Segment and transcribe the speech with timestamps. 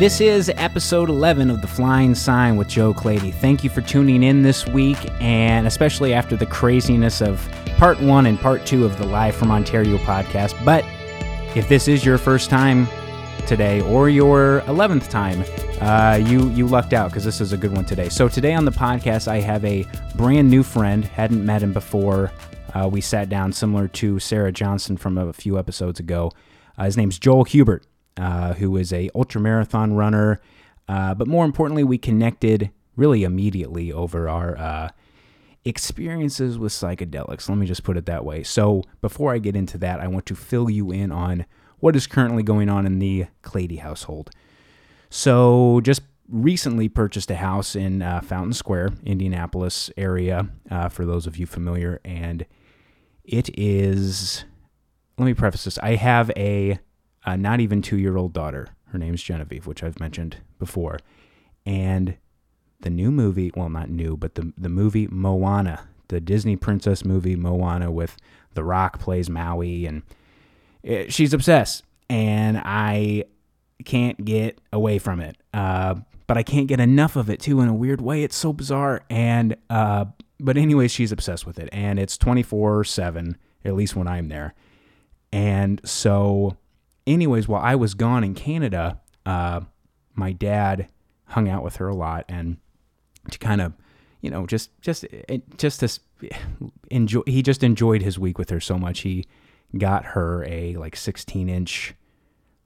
[0.00, 3.32] This is episode 11 of The Flying Sign with Joe Clady.
[3.32, 7.46] Thank you for tuning in this week, and especially after the craziness of
[7.76, 10.54] part one and part two of the Live from Ontario podcast.
[10.64, 10.86] But
[11.54, 12.88] if this is your first time
[13.46, 15.44] today or your 11th time,
[15.82, 18.08] uh, you, you lucked out because this is a good one today.
[18.08, 22.32] So, today on the podcast, I have a brand new friend, hadn't met him before.
[22.72, 26.32] Uh, we sat down similar to Sarah Johnson from a few episodes ago.
[26.78, 27.84] Uh, his name's Joel Hubert
[28.20, 30.40] uh, who is a ultramarathon runner.
[30.86, 34.88] Uh, but more importantly, we connected really immediately over our uh,
[35.64, 37.48] experiences with psychedelics.
[37.48, 38.42] Let me just put it that way.
[38.42, 41.46] So before I get into that, I want to fill you in on
[41.78, 44.30] what is currently going on in the Clady household.
[45.08, 51.26] So just recently purchased a house in uh, Fountain Square, Indianapolis area, uh, for those
[51.26, 52.44] of you familiar, and
[53.24, 54.44] it is.
[55.18, 55.78] Let me preface this.
[55.78, 56.78] I have a
[57.24, 58.68] a not even two year old daughter.
[58.86, 60.98] Her name's Genevieve, which I've mentioned before.
[61.64, 62.16] And
[62.80, 67.36] the new movie, well, not new, but the, the movie Moana, the Disney princess movie
[67.36, 68.16] Moana with
[68.54, 70.02] The Rock plays Maui, and
[70.82, 71.84] it, she's obsessed.
[72.08, 73.24] And I
[73.84, 75.36] can't get away from it.
[75.54, 78.22] Uh, but I can't get enough of it too in a weird way.
[78.22, 79.02] It's so bizarre.
[79.10, 80.06] And, uh,
[80.38, 81.68] but anyways, she's obsessed with it.
[81.72, 84.54] And it's 24 7, at least when I'm there.
[85.32, 86.56] And so
[87.12, 89.60] anyways, while I was gone in Canada, uh,
[90.14, 90.88] my dad
[91.26, 92.56] hung out with her a lot and
[93.30, 93.72] to kind of,
[94.20, 96.00] you know, just just eh, just to
[96.90, 97.22] enjoy.
[97.26, 99.00] He just enjoyed his week with her so much.
[99.00, 99.26] He
[99.76, 101.94] got her a like 16 inch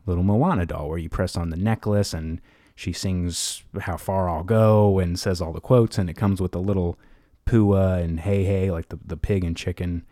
[0.06, 2.40] little Moana doll where you press on the necklace and
[2.74, 6.54] she sings "How Far I'll Go" and says all the quotes, and it comes with
[6.54, 6.98] a little
[7.46, 10.04] Pua and Heihei, like the the pig and chicken.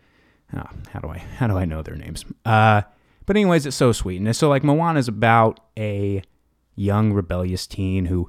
[0.55, 2.25] Oh, how do I how do I know their names?
[2.45, 2.83] Uh,
[3.25, 4.21] but anyways, it's so sweet.
[4.21, 6.21] And so like Moana is about a
[6.75, 8.27] young rebellious teen who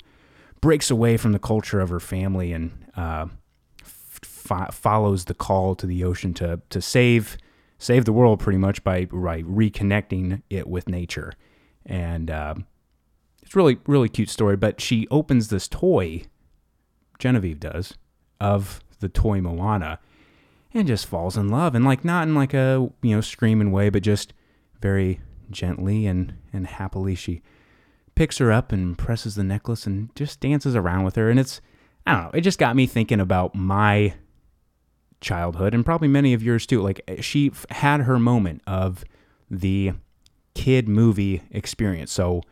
[0.60, 3.27] breaks away from the culture of her family and uh,
[3.82, 7.37] f- follows the call to the ocean to to save
[7.78, 11.32] save the world pretty much by, by reconnecting it with nature.
[11.84, 12.55] And uh,
[13.43, 14.56] it's really really cute story.
[14.56, 16.22] But she opens this toy,
[17.19, 17.94] Genevieve does,
[18.41, 19.99] of the toy Moana,
[20.72, 21.75] and just falls in love.
[21.75, 24.32] And like not in like a you know screaming way, but just
[24.80, 25.20] very
[25.50, 27.42] gently and, and happily she
[28.14, 31.30] picks her up and presses the necklace and just dances around with her.
[31.30, 31.60] And it's,
[32.06, 34.14] I don't know, it just got me thinking about my
[35.20, 36.82] childhood and probably many of yours too.
[36.82, 39.04] Like eh, she had her moment of
[39.50, 39.92] the
[40.54, 42.12] kid movie experience.
[42.12, 42.42] So,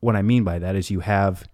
[0.00, 1.48] what I mean by that is you have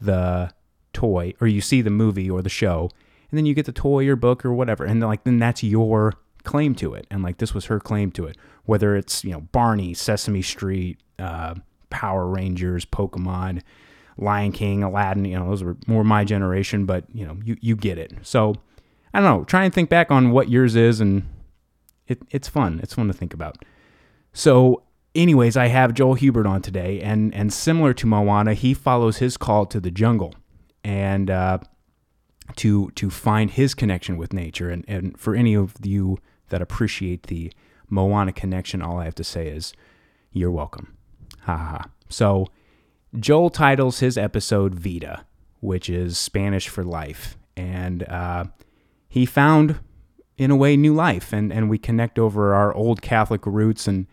[0.00, 0.52] the
[0.92, 2.90] toy or you see the movie or the show
[3.30, 5.62] and then you get the toy or book or whatever and then like then that's
[5.62, 6.14] your
[6.44, 9.40] claim to it and like this was her claim to it whether it's you know
[9.40, 11.54] Barney, Sesame Street, uh,
[11.90, 13.62] Power Rangers, Pokemon,
[14.16, 15.24] Lion King, Aladdin.
[15.24, 18.12] You know those were more my generation, but you know you you get it.
[18.22, 18.54] So
[19.12, 19.44] I don't know.
[19.44, 21.28] Try and think back on what yours is, and
[22.06, 22.80] it, it's fun.
[22.82, 23.58] It's fun to think about.
[24.32, 24.82] So,
[25.14, 29.36] anyways, I have Joel Hubert on today, and and similar to Moana, he follows his
[29.36, 30.34] call to the jungle,
[30.82, 31.58] and uh,
[32.56, 34.70] to to find his connection with nature.
[34.70, 36.18] And and for any of you
[36.48, 37.52] that appreciate the
[37.88, 39.72] Moana connection, all I have to say is,
[40.32, 40.96] you're welcome.
[41.42, 41.84] Ha ha.
[42.08, 42.48] So,
[43.18, 45.24] Joel titles his episode Vida,
[45.60, 47.36] which is Spanish for life.
[47.56, 48.46] And uh,
[49.08, 49.78] he found,
[50.36, 51.32] in a way, new life.
[51.32, 54.06] And, and we connect over our old Catholic roots and,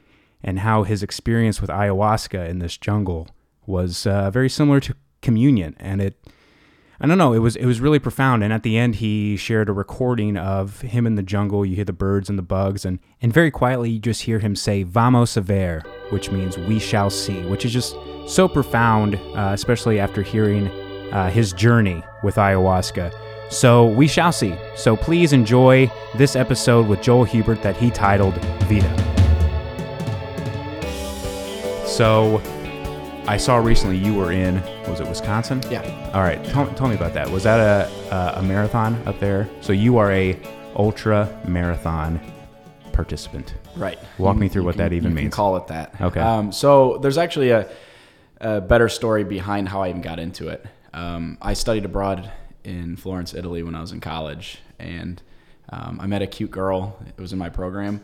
[0.44, 3.28] and how his experience with ayahuasca in this jungle
[3.66, 5.76] was uh, very similar to communion.
[5.80, 6.24] And it
[7.04, 7.34] I don't know.
[7.34, 8.44] It was it was really profound.
[8.44, 11.66] And at the end, he shared a recording of him in the jungle.
[11.66, 14.56] You hear the birds and the bugs, and and very quietly, you just hear him
[14.56, 15.82] say "Vamos a ver,"
[16.12, 17.96] which means "we shall see," which is just
[18.28, 20.68] so profound, uh, especially after hearing
[21.12, 23.12] uh, his journey with ayahuasca.
[23.50, 24.56] So we shall see.
[24.76, 28.96] So please enjoy this episode with Joel Hubert that he titled "Vida."
[31.88, 32.40] So
[33.28, 35.64] I saw recently you were in was it Wisconsin?
[35.72, 36.01] Yeah.
[36.14, 36.44] All right.
[36.44, 37.30] Tell, tell me about that.
[37.30, 39.50] Was that a, a, a marathon up there?
[39.62, 40.38] So you are a
[40.76, 42.20] ultra marathon
[42.92, 43.54] participant.
[43.78, 43.98] Right.
[44.18, 45.26] Walk me through what can, that even you means.
[45.28, 45.96] Can call it that.
[46.02, 46.20] Okay.
[46.20, 47.70] Um, so there's actually a,
[48.42, 50.66] a, better story behind how I even got into it.
[50.94, 52.30] Um, I studied abroad
[52.66, 55.22] in Florence, Italy, when I was in college, and
[55.70, 57.00] um, I met a cute girl.
[57.08, 58.04] It was in my program,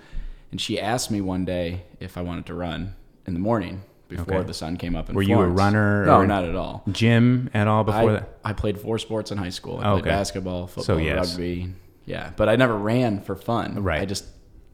[0.52, 2.96] and she asked me one day if I wanted to run
[3.26, 4.48] in the morning before Okay.
[4.48, 5.10] the sun came up.
[5.10, 6.84] In Were you a runner No, or- not at all.
[6.92, 8.38] Gym at all before I, that?
[8.46, 9.80] I played four sports in high school.
[9.80, 10.10] I played okay.
[10.10, 11.32] basketball, football, yes.
[11.32, 11.74] rugby.
[12.06, 13.84] Yeah, but I never ran for fun.
[13.84, 14.02] Right.
[14.02, 14.26] I just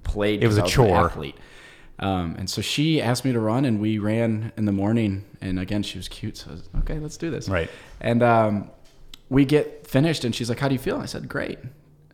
[0.03, 0.43] played.
[0.43, 1.05] It was a I an chore.
[1.05, 1.35] athlete.
[1.99, 5.25] Um, and so she asked me to run, and we ran in the morning.
[5.41, 6.99] And again, she was cute, so I was okay.
[6.99, 7.47] Let's do this.
[7.49, 7.69] Right.
[8.01, 8.69] And um,
[9.29, 11.59] we get finished, and she's like, "How do you feel?" I said, "Great."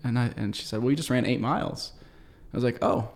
[0.04, 1.92] And I and she said, "Well, you just ran eight miles."
[2.54, 3.10] I was like, "Oh,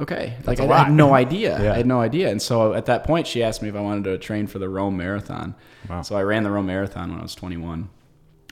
[0.00, 1.58] okay." like a I, I had no idea.
[1.62, 1.72] Yeah.
[1.72, 2.30] I had no idea.
[2.30, 4.68] And so at that point, she asked me if I wanted to train for the
[4.68, 5.54] Rome Marathon.
[5.88, 6.02] Wow.
[6.02, 7.88] So I ran the Rome Marathon when I was 21.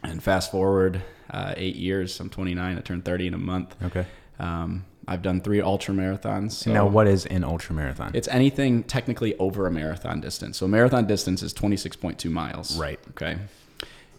[0.02, 2.76] And fast forward uh, eight years, I'm 29.
[2.76, 3.76] I turned 30 in a month.
[3.82, 4.06] Okay.
[4.38, 6.52] Um, I've done three ultra marathons.
[6.52, 8.10] So now, what is an ultra marathon?
[8.14, 10.58] it's anything technically over a marathon distance.
[10.58, 12.78] So marathon distance is 26.2 miles.
[12.78, 13.00] Right.
[13.10, 13.38] Okay.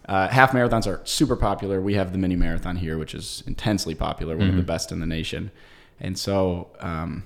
[0.06, 1.80] Uh, half marathons are super popular.
[1.80, 4.98] We have the mini marathon here, which is intensely popular, one of the best in
[4.98, 5.52] the nation.
[6.00, 7.24] And so um,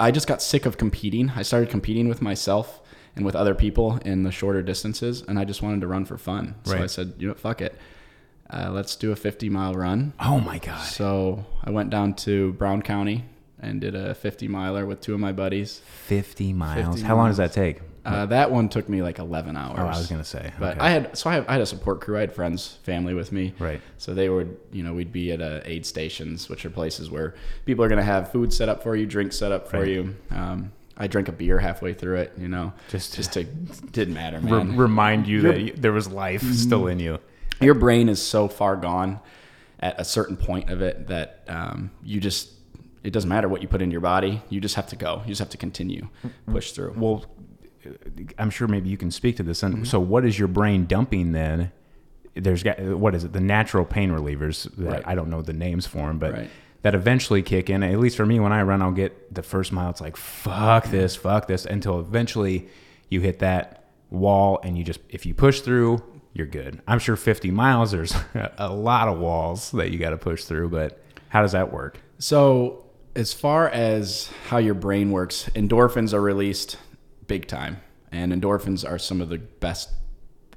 [0.00, 1.30] I just got sick of competing.
[1.30, 2.80] I started competing with myself
[3.14, 6.18] and with other people in the shorter distances, and I just wanted to run for
[6.18, 6.56] fun.
[6.64, 7.76] So I said, you know, fuck it.
[8.50, 10.12] Uh, let's do a 50 mile run.
[10.20, 10.84] oh my god.
[10.84, 13.24] So I went down to Brown County
[13.58, 15.80] and did a 50 miler with two of my buddies.
[16.06, 16.96] 50 miles.
[16.96, 17.80] 50 How long does that take?
[18.04, 19.76] Uh, that one took me like 11 hours.
[19.78, 20.52] Oh, I was gonna say.
[20.58, 20.86] But okay.
[20.86, 22.16] I had so I had, I had a support crew.
[22.16, 23.54] I had friends, family with me.
[23.58, 23.80] Right.
[23.98, 27.34] So they would, you know, we'd be at uh, aid stations, which are places where
[27.64, 29.88] people are going to have food set up for you, drinks set up for Right.
[29.88, 30.16] you.
[30.30, 34.38] Um, I drank a beer halfway through it, you know, Just- just to didn't matter,
[34.40, 37.18] Re- remind you that you, there was life still in you.
[37.60, 39.20] Your brain is so far gone
[39.80, 42.50] at a certain point of it that um, you just
[43.04, 44.42] it doesn't matter what you put in your body.
[44.48, 45.22] You just have to go.
[45.24, 46.08] You just have to continue,
[46.46, 46.94] push through.
[46.96, 47.24] Well,
[48.38, 49.62] I'm sure maybe you can speak to this.
[49.62, 49.84] And Mm-hmm.
[49.84, 51.72] so, what is your brain dumping then?
[52.34, 53.32] There's got what is it?
[53.32, 54.64] The natural pain relievers.
[54.76, 55.02] That Right.
[55.06, 56.50] I don't know the names for them, but Right.
[56.82, 57.82] that eventually kick in.
[57.82, 59.90] At least for me, when I run, I'll get the first mile.
[59.90, 62.68] It's like fuck this, fuck this, until eventually
[63.10, 66.02] you hit that wall, and you just if you push through,
[66.32, 66.80] you're good.
[66.88, 67.90] I'm sure 50 miles.
[67.92, 68.14] There's
[68.58, 70.98] a lot of walls that you got to push through, but
[71.28, 71.98] how does that work?
[72.18, 76.78] So, as far as how your brain works, endorphins are released
[77.26, 77.78] big time,
[78.10, 79.90] and endorphins are some of the best.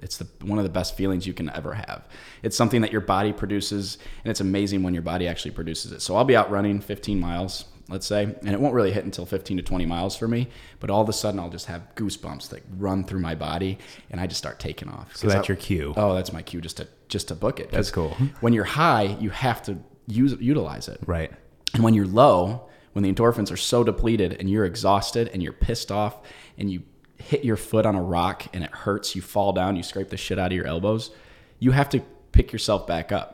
[0.02, 2.04] It's the one of the best feelings you can ever have.
[2.44, 6.02] It's something that your body produces, and it's amazing when your body actually produces it.
[6.02, 9.26] So I'll be out running 15 miles, let's say, and it won't really hit until
[9.26, 10.48] 15 to 20 miles for me.
[10.80, 13.78] But all of a sudden, I'll just have goosebumps that run through my body,
[14.12, 15.16] and I just start taking off.
[15.16, 15.94] So that's I- your cue.
[15.96, 17.72] Oh, that's my cue just to just to book it.
[17.72, 18.18] That's cool.
[18.42, 19.78] When you're high, you have to
[20.08, 21.00] use utilize it.
[21.06, 21.32] Right.
[21.74, 25.54] And when you're low, when the endorphins are so depleted and you're exhausted and you're
[25.54, 26.18] pissed off
[26.58, 26.84] and you
[27.18, 30.18] hit your foot on a rock and it hurts, you fall down, you scrape the
[30.18, 31.12] shit out of your elbows,
[31.60, 33.32] you have to pick yourself back up.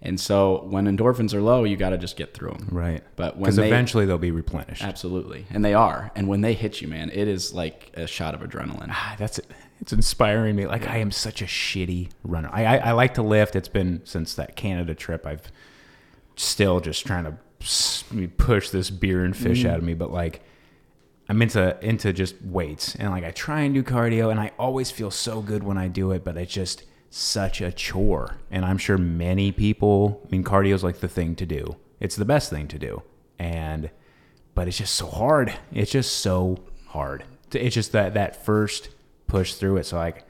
[0.00, 2.68] And so when endorphins are low, you got to just get through them.
[2.70, 3.02] Right.
[3.16, 4.84] But when Because they eventually they'll be replenished.
[4.84, 8.32] absolutely, and they are, and when they hit you, man, it is like a shot
[8.34, 8.90] of adrenaline.
[8.90, 9.46] Ah, that's it.
[9.80, 10.66] it's inspiring me.
[10.68, 12.48] Like I am such a shitty runner.
[12.52, 13.56] I, I I like to lift.
[13.56, 15.26] It's been since that Canada trip.
[15.26, 15.50] I've
[16.36, 19.94] still just trying to push this beer and fish out of me.
[19.94, 20.42] But like
[21.28, 24.90] I'm into into just weights and like I try and do cardio and I always
[24.90, 26.24] feel so good when I do it.
[26.24, 28.36] But it's just such a chore.
[28.50, 30.22] And I'm sure many people.
[30.24, 31.76] I mean, cardio is like the thing to do.
[32.00, 33.02] It's the best thing to do.
[33.38, 33.90] And
[34.54, 35.54] but it's just so hard.
[35.72, 37.24] It's just so hard.
[37.52, 38.88] It's just that that first
[39.26, 39.84] push through it.
[39.84, 40.24] So like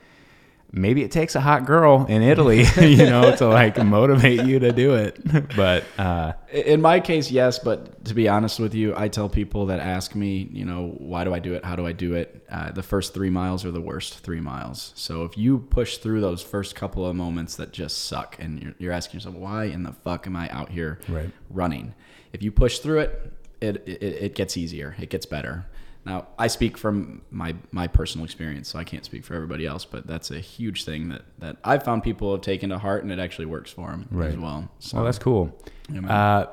[0.73, 4.73] maybe it takes a hot girl in Italy, you know, to like motivate you to
[4.73, 5.19] do it.
[5.57, 9.67] But uh, In my case, yes, but to be honest with you, I tell people
[9.67, 11.65] that ask me, you know, why do I do it?
[11.65, 12.45] How do I do it?
[12.51, 14.93] Uh, the first three miles are the worst three miles.
[14.95, 18.75] So if you push through those first couple of moments that just suck, and you're,
[18.79, 21.31] you're asking yourself, why in the fuck am I out here Right.
[21.51, 21.95] running?
[22.33, 24.95] If you push through it, it, it, it gets easier.
[25.01, 25.67] It gets better.
[26.09, 29.85] Now, I speak from my, my personal experience, so I can't speak for everybody else,
[29.85, 33.12] but that's a huge thing that, that I've found people have taken to heart, and
[33.12, 34.71] it actually works for them as well.
[34.79, 35.55] So, well, that's cool.
[35.93, 36.11] Yeah, man.
[36.11, 36.53] Uh,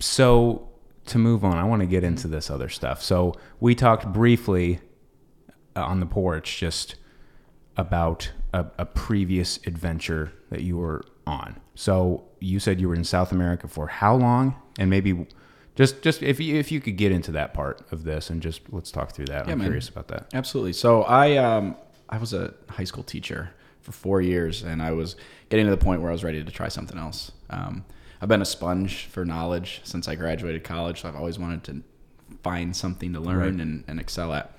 [0.00, 0.68] so
[1.06, 3.00] to move on, I want to get into this other stuff.
[3.00, 4.80] So we talked briefly
[5.76, 6.96] uh, on the porch just
[7.76, 11.60] about a, a previous adventure that you were on.
[11.76, 14.56] So you said you were in South America for how long?
[14.76, 15.28] And maybe
[15.78, 18.60] just just if you if you could get into that part of this and just
[18.72, 19.46] let's talk through that.
[19.46, 19.68] Yeah, I'm man.
[19.68, 20.26] curious about that.
[20.34, 20.72] Absolutely.
[20.74, 21.76] So I um
[22.08, 25.14] I was a high school teacher for four years, and I was
[25.50, 27.30] getting to the point where I was ready to try something else.
[27.48, 27.84] Um,
[28.20, 31.82] I've been a sponge for knowledge since I graduated college, so I've always wanted to
[32.42, 33.48] find something to learn Right.
[33.62, 34.50] and, and excel at.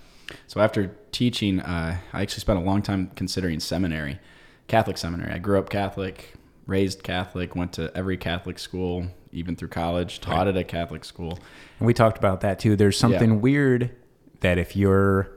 [0.48, 4.20] So after teaching, uh, I actually spent a long time considering seminary,
[4.68, 5.34] Catholic seminary.
[5.34, 6.34] I grew up Catholic,
[6.66, 11.40] raised Catholic, went to every Catholic school, even through college, taught at a Catholic school.
[11.80, 12.76] And we talked about that too.
[12.76, 13.96] There's something weird
[14.42, 15.32] that if you're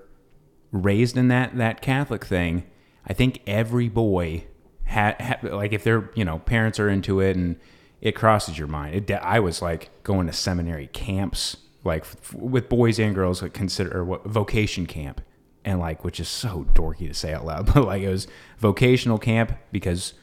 [0.70, 2.64] raised in that that Catholic thing,
[3.06, 4.44] I think every boy
[4.84, 7.56] had ha, like if their you know parents are into it and
[8.00, 9.10] it crosses your mind.
[9.10, 13.52] It, I was like going to seminary camps like f- with boys and girls like
[13.52, 15.20] consider or what vocation camp
[15.64, 18.26] and like which is so dorky to say out loud but like it was
[18.58, 20.14] vocational camp because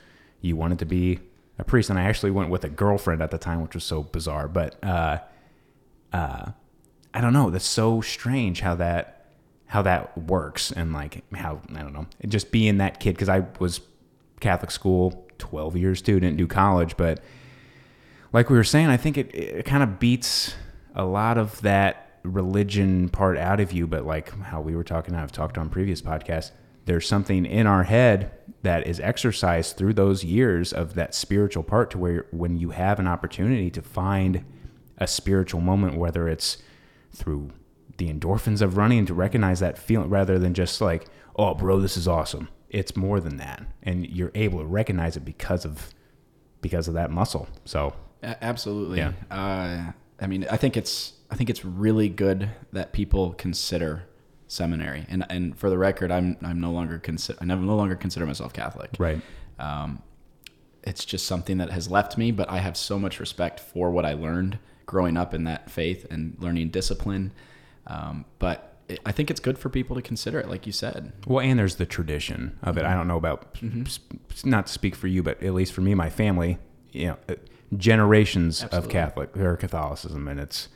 [0.42, 1.20] you wanted to be
[1.60, 4.02] a priest and i actually went with a girlfriend at the time which was so
[4.04, 4.48] bizarre.
[4.48, 5.20] But uh
[6.12, 6.52] uh
[7.14, 7.50] i don't know.
[7.50, 9.28] That's so strange how that
[9.68, 12.08] how that works and like how i don't know.
[12.28, 13.82] Just being that kid because i was
[14.40, 16.20] catholic school 12 years too.
[16.20, 17.20] Didn't do college but
[18.32, 20.56] like we were saying, I think it, it kind of beats
[20.96, 23.88] a lot of that religion part out of you.
[23.88, 26.52] But like how we were talking, I've talked on previous podcasts,
[26.90, 28.32] there's something in our head
[28.64, 33.00] that is exercised through those years of that spiritual part to where when you have
[33.00, 34.44] an opportunity to find
[34.98, 36.58] a spiritual moment, whether it's
[37.14, 37.52] through
[37.98, 41.06] the endorphins of running to recognize that feeling rather than just like,
[41.36, 42.50] oh, bro, this is awesome.
[42.70, 43.64] It's more than that.
[43.84, 45.94] And you're able to recognize it because of
[46.62, 47.48] because of that muscle.
[47.66, 48.98] So Absolutely.
[48.98, 49.14] Yeah.
[49.32, 54.04] Uh, I mean, I think it's I think it's really good that people consider
[54.50, 55.06] seminary.
[55.08, 58.26] And and for the record, I'm I'm no longer consider I never no longer consider
[58.26, 58.92] myself Catholic.
[59.00, 59.22] right.
[59.58, 60.02] Um,
[60.84, 64.06] it's just something that has left me, but I have so much respect for what
[64.06, 67.32] I learned growing up in that faith and learning discipline.
[67.86, 71.12] Um, but it, I think it's good for people to consider it, like you said.
[71.28, 72.86] Well, and there's the tradition of it.
[72.86, 74.00] I don't know about s-
[74.46, 76.58] not to speak for you, but at least for me, my family,
[76.92, 77.36] you know, uh,
[77.78, 80.70] generations of Catholic or Catholicism, and it's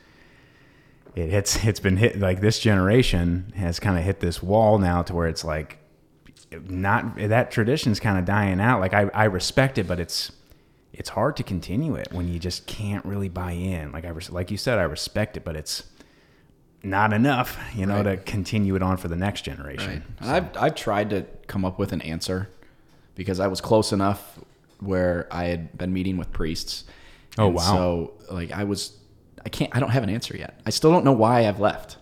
[1.14, 5.02] it hits it's been hit like this generation has kind of hit this wall now
[5.02, 5.78] to where it's like
[6.68, 8.80] not that tradition's kind of dying out.
[8.80, 10.32] Like I, I respect it, but it's
[10.92, 13.90] it's hard to continue it when you just can't really buy in.
[13.92, 15.84] Like I like you said, I respect it, but it's
[16.82, 18.02] not enough, you know, Right.
[18.02, 20.04] to continue it on for the next generation.
[20.20, 22.48] And I've, I've tried to come up with an answer
[23.14, 24.38] because I was close enough
[24.80, 26.84] where I had been meeting with priests.
[27.38, 27.60] Oh, wow.
[27.62, 28.96] So like I was,
[29.44, 30.60] I can't, I don't have an answer yet.
[30.66, 31.98] I still don't know why I've left.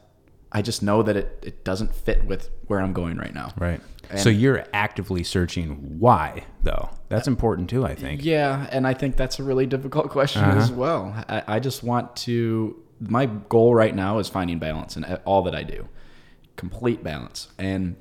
[0.52, 3.52] I just know that it, it doesn't fit with where I'm going right now.
[3.58, 3.80] Right.
[4.10, 6.90] And- so you're actively searching why, though.
[7.08, 8.22] That's important too, I think.
[8.24, 10.58] Yeah, and I think that's a really difficult question Uh-huh.
[10.58, 11.14] as well.
[11.28, 12.76] I, I just want to.
[13.00, 15.88] My goal right now is finding balance in all that I do,
[16.56, 17.96] complete balance, and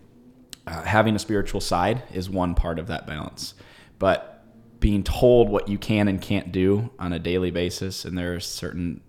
[0.68, 3.54] uh, having a spiritual side is one part of that balance.
[3.98, 4.44] But
[4.80, 8.40] being told what you can and can't do on a daily basis, and there are
[8.40, 9.02] certain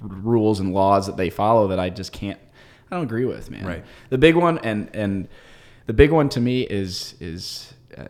[0.00, 2.38] rules and laws that they follow that I just can't.
[2.90, 3.66] I don't agree with, man.
[3.66, 3.84] Right.
[4.10, 5.28] The big one, and and
[5.86, 7.72] the big one to me is is.
[7.96, 8.06] Uh,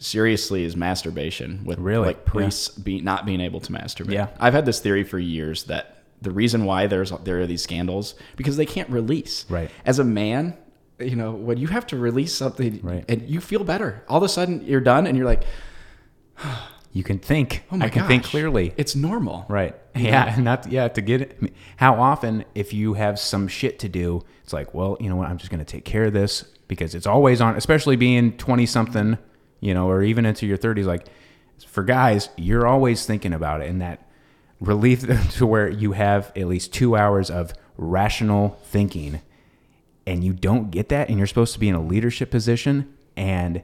[0.00, 2.06] seriously is masturbation with Really?
[2.08, 4.10] like priests be, not being able to masturbate.
[4.14, 4.28] Yeah.
[4.40, 8.16] I've had this theory for years that the reason why there's there are these scandals
[8.34, 9.46] because they can't release.
[9.48, 9.70] Right.
[9.84, 10.56] As a man,
[10.98, 13.04] you know, when you have to release something Right.
[13.08, 15.44] and you feel better, all of a sudden you're done and you're like,
[16.96, 17.62] You can think.
[17.70, 18.72] oh my I can think clearly.
[18.78, 19.44] It's normal.
[19.50, 19.76] Right.
[19.94, 20.34] Yeah.
[20.34, 20.88] and Not yeah.
[20.88, 21.52] To get it.
[21.76, 25.28] How often, if you have some shit to do, it's like, well, you know what?
[25.28, 27.54] I'm just going to take care of this because it's always on.
[27.54, 29.18] Especially being twenty something,
[29.60, 30.86] you know, or even into your thirties.
[30.86, 31.06] Like
[31.66, 34.08] for guys, you're always thinking about it, and that
[34.58, 39.20] relief to where you have at least two hours of rational thinking,
[40.06, 43.62] and you don't get that, and you're supposed to be in a leadership position, and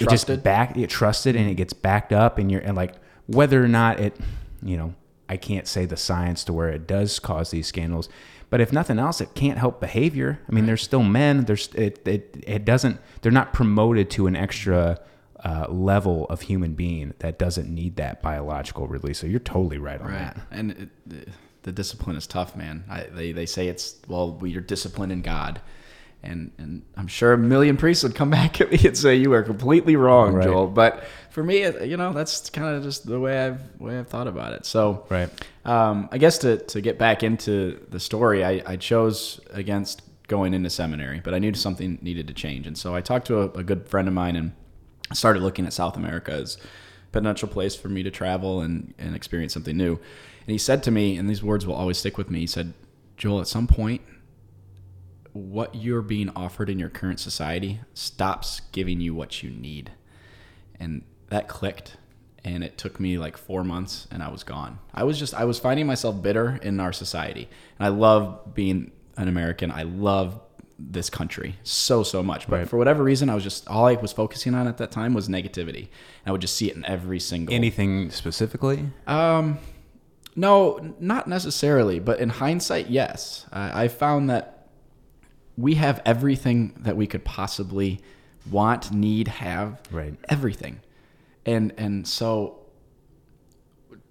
[0.00, 0.42] it just Trusted.
[0.42, 2.94] back it trusted and it gets backed up and you're and like
[3.26, 4.16] whether or not it
[4.62, 4.94] you know
[5.28, 8.08] i can't say the science to where it does cause these scandals
[8.48, 12.06] but if nothing else it can't help behavior i mean there's still men there's it
[12.06, 14.98] it, it doesn't they're not promoted to an extra
[15.44, 20.00] uh, level of human being that doesn't need that biological release so you're totally right
[20.00, 20.18] on Right.
[20.18, 21.26] that And it, the,
[21.62, 22.84] the discipline is tough, man.
[22.90, 25.60] I, they, they say it's, well, you're disciplined in God.
[26.22, 29.32] And, and I'm sure a million priests would come back at me and say you
[29.32, 30.44] are completely wrong, Right.
[30.44, 30.66] Joel.
[30.66, 34.26] But for me, you know, that's kind of just the way I've way I've thought
[34.26, 34.66] about it.
[34.66, 35.30] So, right
[35.64, 40.54] um, I guess to, to get back into the story, I, I chose against going
[40.54, 42.66] into seminary, but I knew something needed to change.
[42.66, 44.52] And so I talked to a, a good friend of mine and
[45.12, 49.14] started looking at South America as a potential place for me to travel and, and
[49.14, 49.92] experience something new.
[49.94, 52.72] And he said to me, and these words will always stick with me, he said,
[53.16, 54.00] Joel, at some point,
[55.32, 59.92] what you're being offered in your current society stops giving you what you need.
[60.78, 61.96] And that clicked.
[62.42, 64.78] And it took me like four months and I was gone.
[64.94, 67.48] I was just, I was finding myself bitter in our society.
[67.78, 69.70] And I love being an American.
[69.70, 70.40] I love
[70.78, 72.48] this country so, so much.
[72.48, 72.68] But Right.
[72.68, 75.28] for whatever reason, I was just, all I was focusing on at that time was
[75.28, 75.88] negativity.
[76.24, 79.58] And I would just see it in every single anything specifically um,
[80.36, 83.46] no, not necessarily, but in hindsight, yes.
[83.52, 84.59] I I found that
[85.60, 88.00] we have everything that we could possibly
[88.50, 89.80] want, need, have.
[89.90, 90.14] Right.
[90.28, 90.80] Everything,
[91.44, 92.60] and and so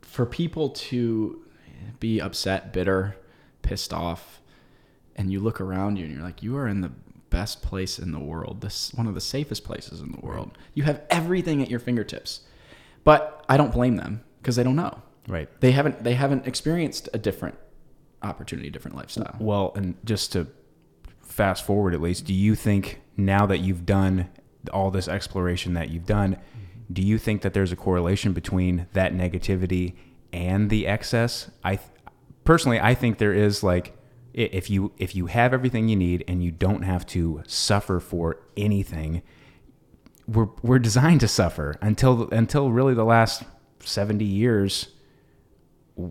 [0.02, 1.44] for people to
[2.00, 3.16] be upset, bitter,
[3.62, 4.42] pissed off,
[5.16, 6.92] and you look around you and you're like, you are in the
[7.30, 8.62] best place in the world.
[8.62, 10.58] This one of the safest places in the world.
[10.74, 12.42] You have everything at your fingertips.
[13.04, 15.02] But I don't blame them because they don't know.
[15.28, 15.50] Right.
[15.62, 17.58] They haven't they haven't experienced a different
[18.22, 19.36] opportunity, different lifestyle.
[19.40, 20.48] Well, and just to
[21.40, 24.28] fast forward at least, do you think now that you've done
[24.74, 26.92] all this exploration that you've done, mm-hmm.
[26.92, 29.94] do you think that there's a correlation between that negativity
[30.34, 31.50] and the excess?
[31.64, 31.80] I
[32.44, 33.96] personally, I think there is like
[34.34, 38.42] if you if you have everything you need and you don't have to suffer for
[38.58, 39.22] anything,
[40.28, 43.44] we're we're designed to suffer until until really the last
[43.80, 44.90] 70 years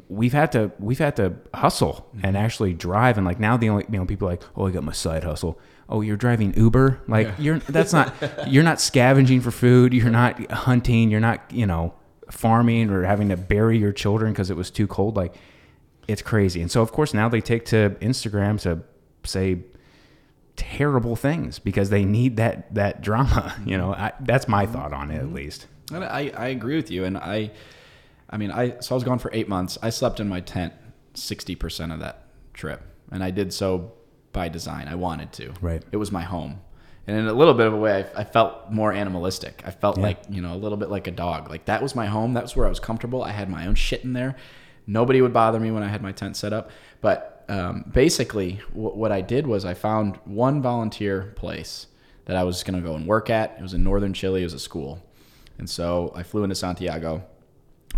[0.08, 2.36] we've had to we've had to hustle and mm-hmm.
[2.36, 3.16] actually drive.
[3.16, 5.24] And like now the only you know people are like oh I got my side
[5.24, 5.58] hustle.
[5.88, 7.00] Oh you're driving Uber?
[7.08, 8.12] Like you're that's not
[8.48, 9.94] you're not scavenging for food.
[9.94, 11.10] You're not hunting.
[11.10, 11.94] You're not you know
[12.30, 15.16] farming or having to bury your children because it was too cold.
[15.16, 15.34] Like
[16.06, 16.60] it's crazy.
[16.60, 18.82] And so of course now they take to Instagram to
[19.24, 19.60] say
[20.56, 23.94] terrible things because they need that that drama you know?
[23.94, 24.74] I, that's my mm-hmm.
[24.74, 25.66] thought on it at least.
[25.90, 27.04] And I, I agree with you.
[27.04, 27.50] And I,
[28.30, 29.78] I mean, I, so I was gone for eight months.
[29.82, 30.72] I slept in my tent
[31.14, 32.82] 60% of that trip.
[33.10, 33.92] And I did so
[34.32, 34.88] by design.
[34.88, 35.52] I wanted to.
[35.60, 35.82] Right.
[35.92, 36.60] It was my home.
[37.06, 39.62] And in a little bit of a way, I, I felt more animalistic.
[39.64, 40.02] I felt Yeah.
[40.02, 41.48] like, you know, a little bit like a dog.
[41.48, 42.34] Like that was my home.
[42.34, 43.22] That was where I was comfortable.
[43.22, 44.36] I had my own shit in there.
[44.86, 46.70] Nobody would bother me when I had my tent set up.
[47.00, 51.86] But um, basically, w- what I did was I found one volunteer place
[52.26, 53.56] that I was going to go and work at.
[53.58, 54.42] It was in northern Chile.
[54.42, 55.02] It was a school.
[55.56, 57.24] And so I flew into Santiago,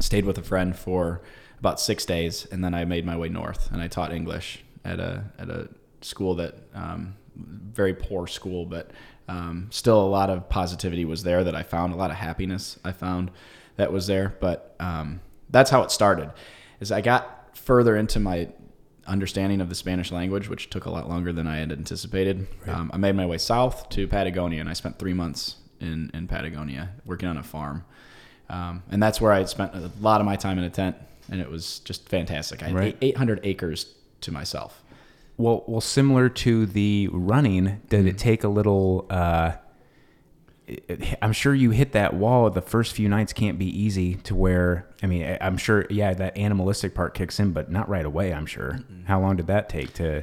[0.01, 1.23] stayed with a friend for
[1.59, 4.99] about six days, and then I made my way north and I taught English at
[4.99, 5.69] a at a
[6.01, 8.91] school that um, very poor school, but
[9.29, 12.79] um, still a lot of positivity was there that I found a lot of happiness
[12.85, 13.31] I found
[13.77, 14.37] that was there.
[14.41, 16.33] But um, that's how it started.
[16.81, 18.49] Is I got further into my
[19.07, 22.47] understanding of the Spanish language, which took a lot longer than I had anticipated.
[22.67, 26.29] Um, I made my way south to Patagonia, and I spent three months in, in
[26.29, 27.85] Patagonia working on a farm.
[28.51, 30.97] Um, and that's where I spent a lot of my time in a tent,
[31.31, 32.63] and it was just fantastic.
[32.63, 32.97] I had Right.
[33.01, 34.83] 800 acres to myself.
[35.37, 39.07] Well, well, similar to the running, did it take a little?
[39.09, 39.53] Uh,
[40.67, 42.51] it- I'm sure you hit that wall.
[42.51, 44.87] The first few nights can't be easy to where.
[45.03, 45.87] I mean, I'm sure.
[45.89, 48.35] Yeah, that animalistic part kicks in, but not right away.
[48.35, 48.81] I'm sure.
[49.05, 50.23] How long did that take to?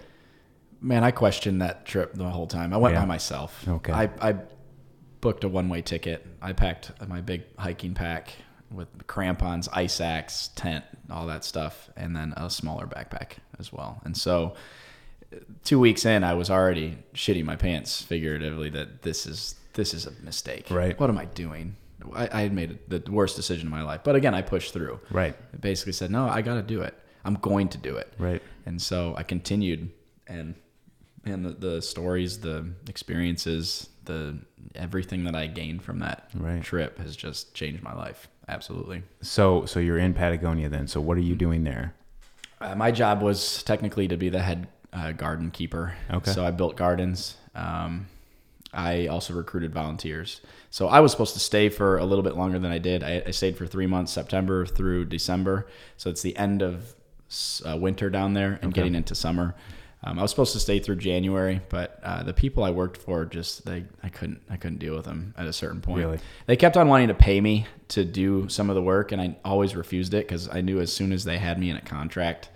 [0.82, 2.72] Man, I questioned that trip the whole time.
[2.74, 3.02] I went Yeah.
[3.02, 3.68] by myself.
[3.68, 3.92] Okay.
[3.92, 4.36] I, I
[5.22, 6.26] booked a one way ticket.
[6.42, 8.34] I packed my big hiking pack
[8.72, 14.02] with crampons, ice axe, tent, all that stuff, and then a smaller backpack as well.
[14.04, 14.56] And so,
[15.64, 20.06] two weeks in, I was already shitting my pants figuratively that this is this is
[20.06, 20.68] a mistake.
[20.70, 21.00] Right.
[21.00, 21.76] What am I doing?
[22.14, 25.00] I, I had made the worst decision of my life, but again, I pushed through.
[25.12, 25.36] Right.
[25.54, 26.94] I basically said, no, I got to do it.
[27.24, 28.12] I'm going to do it.
[28.18, 28.42] Right.
[28.66, 29.92] And so I continued,
[30.28, 30.56] and
[31.30, 34.38] and the, the stories, the experiences, the
[34.76, 36.62] everything that I gained from that Right.
[36.64, 38.28] trip has just changed my life.
[38.48, 39.04] Absolutely.
[39.22, 40.88] So, so you're in Patagonia then.
[40.88, 41.94] So, what are you doing there?
[42.60, 45.94] Uh, my job was technically to be the head uh, garden keeper.
[46.12, 46.32] Okay.
[46.32, 47.38] So I built gardens.
[47.54, 48.08] Um,
[48.74, 50.42] I also recruited volunteers.
[50.70, 53.04] So I was supposed to stay for a little bit longer than I did.
[53.04, 55.68] I, I stayed for three months, September through December.
[55.98, 56.96] So it's the end of
[57.66, 59.56] uh, winter down there and getting into summer.
[60.08, 63.26] Um, I was supposed to stay through January, but uh, the people I worked for
[63.26, 66.00] just they I couldn't I couldn't deal with them at a certain point.
[66.00, 66.20] Really?
[66.46, 69.36] They kept on wanting to pay me to do some of the work, and I
[69.44, 72.50] always refused it because I knew as soon as they had me in a contract,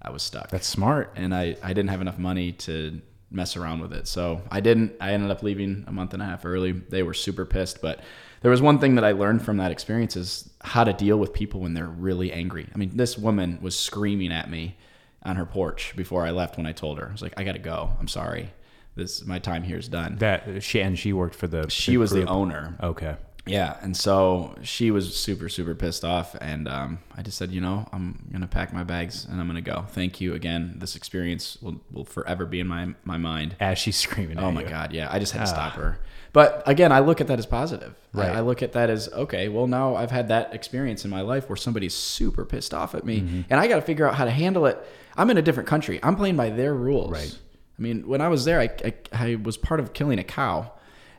[0.00, 1.12] I was stuck That's smart.
[1.16, 4.08] and I, I didn't have enough money to mess around with it.
[4.08, 4.92] So I didn't.
[5.00, 6.72] I ended up leaving a month and a half early.
[6.72, 8.00] They were super pissed, but
[8.40, 11.34] there was one thing that I learned from that experience is how to deal with
[11.34, 12.66] people when they're really angry.
[12.74, 14.76] I mean, this woman was screaming at me
[15.22, 17.08] on her porch before I left when I told her.
[17.08, 17.90] I was like, I got to go.
[18.00, 18.50] I'm sorry.
[18.96, 20.16] This my time here is done.
[20.18, 21.68] That she and she worked for the.
[21.70, 22.76] She was the owner.
[22.82, 23.16] Okay.
[23.46, 27.60] Yeah, and so she was super, super pissed off, and um, I just said, you
[27.60, 29.86] know, I'm gonna pack my bags and I'm gonna go.
[29.88, 30.74] Thank you again.
[30.76, 33.56] This experience will, will forever be in my my mind.
[33.58, 34.38] As she's screaming.
[34.38, 34.68] Oh my you.
[34.68, 35.08] god, yeah.
[35.10, 35.80] I just had to stop Ah.
[35.80, 35.98] her.
[36.32, 37.96] But again, I look at that as positive.
[38.12, 38.30] Right.
[38.30, 39.48] I, look at that as okay.
[39.48, 43.04] Well, now I've had that experience in my life where somebody's super pissed off at
[43.04, 43.40] me, Mm-hmm.
[43.50, 44.78] and I got to figure out how to handle it.
[45.16, 46.00] I'm in a different country.
[46.02, 47.12] I'm playing by their rules.
[47.12, 47.38] Right.
[47.78, 50.72] I mean, when I was there, I, I, I was part of killing a cow,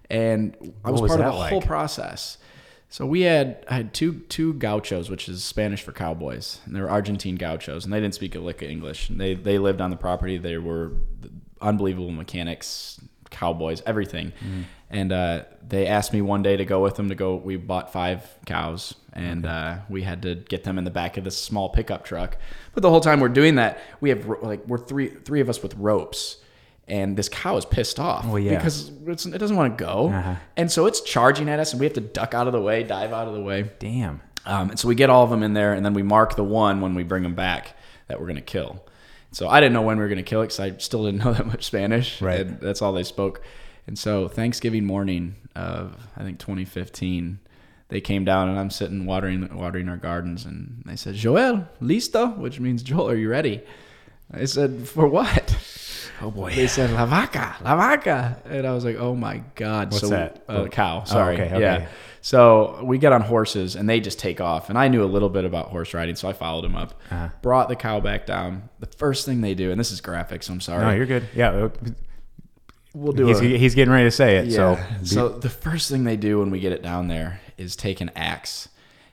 [0.10, 1.49] and I was, was part of the like?
[1.51, 2.38] whole process.
[2.89, 6.82] So we had I had two two gauchos, which is Spanish for cowboys, and they
[6.82, 9.10] were Argentine gauchos, and they didn't speak a lick of English.
[9.10, 10.38] And they they lived on the property.
[10.38, 10.91] They were
[11.62, 12.99] unbelievable mechanics,
[13.32, 14.28] cowboys, everything.
[14.44, 14.62] Mm-hmm.
[14.91, 17.36] And uh, they asked me one day to go with them to go.
[17.36, 21.24] We bought five cows, and uh, we had to get them in the back of
[21.24, 22.38] this small pickup truck.
[22.74, 25.63] But the whole time we're doing that, we have like we're three three of us
[25.63, 26.38] with ropes.
[26.88, 28.58] And this cow is pissed off Well, yeah.
[28.58, 30.36] because it's, it doesn't want to go, Uh-huh.
[30.58, 32.84] and so it's charging at us, and we have to duck out of the way,
[32.84, 33.70] dive out of the way.
[33.80, 34.20] Damn.
[34.46, 36.44] Um, and so we get all of them in there, and then we mark the
[36.44, 37.76] one when we bring them back
[38.08, 38.84] that we're going to kill.
[39.32, 41.20] So I didn't know when we were going to kill it because I still didn't
[41.26, 42.22] know that much Spanish.
[42.22, 42.41] Right.
[42.41, 43.41] And that's all they spoke.
[43.88, 47.39] And so Thanksgiving morning of I think 2015,
[47.89, 52.38] they came down and I'm sitting watering watering our gardens, and they said, "Joel, listo,"
[52.38, 53.62] which means Joel, are you ready?
[54.32, 55.58] I said, "For what?"
[56.21, 56.53] Oh boy.
[56.53, 60.10] They said la vaca, la vaca, and I was like, "Oh my god!" What's so,
[60.10, 60.43] that?
[60.47, 60.67] Uh, Oh.
[60.67, 61.01] cow.
[61.01, 61.34] Oh, Sorry.
[61.36, 61.60] okay, okay.
[61.62, 61.88] Yeah.
[62.23, 64.69] So we get on horses and they just take off.
[64.69, 66.93] And I knew a little bit about horse riding, so I followed him up.
[67.10, 67.29] Uh-huh.
[67.41, 68.69] Brought the cow back down.
[68.79, 70.86] The first thing they do, and this is graphic, so I'm sorry.
[70.86, 71.27] No, you're good.
[71.34, 71.69] Yeah.
[72.93, 74.51] we'll do He's, a, he's getting ready to say it.
[74.51, 74.97] So, yeah.
[75.03, 78.12] So the first thing they do when we get it down there is take an
[78.15, 78.69] axe,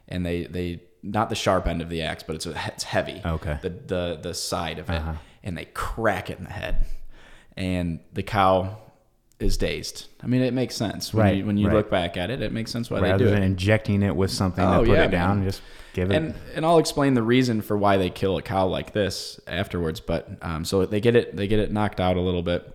[0.09, 3.23] and they they not the sharp end of the axe, but it's it's heavy.
[3.25, 3.59] Okay.
[3.63, 5.15] The the the side of it, Uh-huh.
[5.43, 6.85] and they crack it in the head,
[7.59, 8.79] and the cow
[9.41, 10.07] is dazed.
[10.23, 11.77] I mean, it makes sense when Right, you, when you right.
[11.77, 12.41] look back at it.
[12.43, 13.47] It makes sense why they rather do than it.
[13.47, 15.49] injecting it with something Oh, to put yeah, it down, man.
[15.49, 16.17] just give it.
[16.17, 20.01] And and I'll explain the reason for why they kill a cow like this afterwards.
[20.01, 22.75] But um, so they get it they get it knocked out a little bit,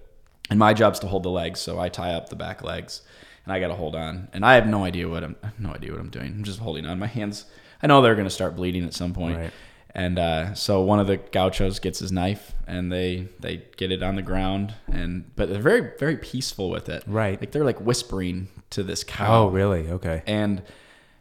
[0.49, 1.59] and my job's to hold the legs.
[1.59, 3.01] So I tie up the back legs,
[3.45, 4.29] and I got to hold on.
[4.33, 6.27] And I have no idea what I'm no idea what I'm doing.
[6.27, 6.99] I'm just holding on.
[6.99, 7.45] My hands.
[7.81, 9.37] I know they're gonna start bleeding at some point.
[9.37, 9.51] Right.
[9.95, 14.01] And uh, so one of the gauchos gets his knife, and they they get it
[14.01, 17.03] on the ground, and but they're very very peaceful with it.
[17.05, 17.39] Right.
[17.39, 19.89] Like they're like whispering to this cow oh, really?
[19.89, 20.23] Okay.
[20.25, 20.63] and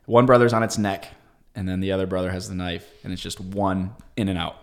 [0.06, 1.08] one brother's on its neck
[1.54, 4.56] and then the other brother has the knife and it's just one in and out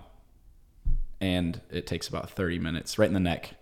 [1.22, 3.54] and it takes about 30 minutes right in the neck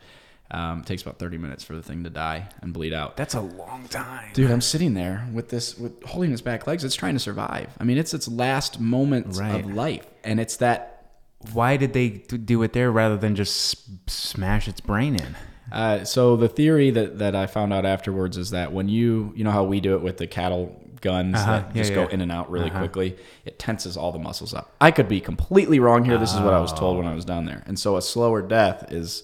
[0.52, 3.34] um, it takes about 30 minutes for the thing to die and bleed out That's
[3.36, 4.30] a long time.
[4.34, 7.70] dude i'm sitting there with this with holding its back legs it's trying to survive
[7.80, 9.56] i mean it's its last moments Right.
[9.64, 10.94] of life and it's that
[11.54, 15.36] Why did they do it there rather than just smash its brain in?
[15.72, 19.44] Uh, so the theory that, that I found out afterwards is that when you you
[19.44, 21.52] know how we do it with the cattle guns Uh-huh.
[21.60, 22.06] that Yeah, just yeah.
[22.06, 22.80] go in and out really Uh-huh.
[22.80, 24.74] quickly, it tenses all the muscles up.
[24.82, 26.18] I could be completely wrong here.
[26.18, 27.64] This is what I was told when I was down there.
[27.68, 29.24] And so a slower death is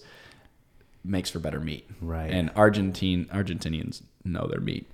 [1.04, 1.88] makes for better meat.
[2.02, 2.30] Right.
[2.32, 4.90] And Argentine Argentinians know their meat.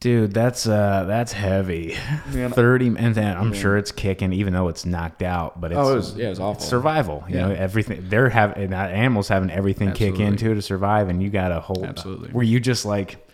[0.00, 1.94] Dude, that's uh, that's heavy.
[2.32, 2.50] Man.
[2.52, 5.60] Thirty, and then I'm sure it's kicking, even though it's knocked out.
[5.60, 6.60] But it's Oh, it was yeah, it was awful.
[6.62, 7.22] it's survival.
[7.28, 7.48] You Yeah.
[7.48, 10.24] know, everything they're having animals having everything kick Absolutely.
[10.24, 11.84] into to survive, and you got to hold.
[11.84, 12.30] Absolutely.
[12.32, 13.26] Were you just like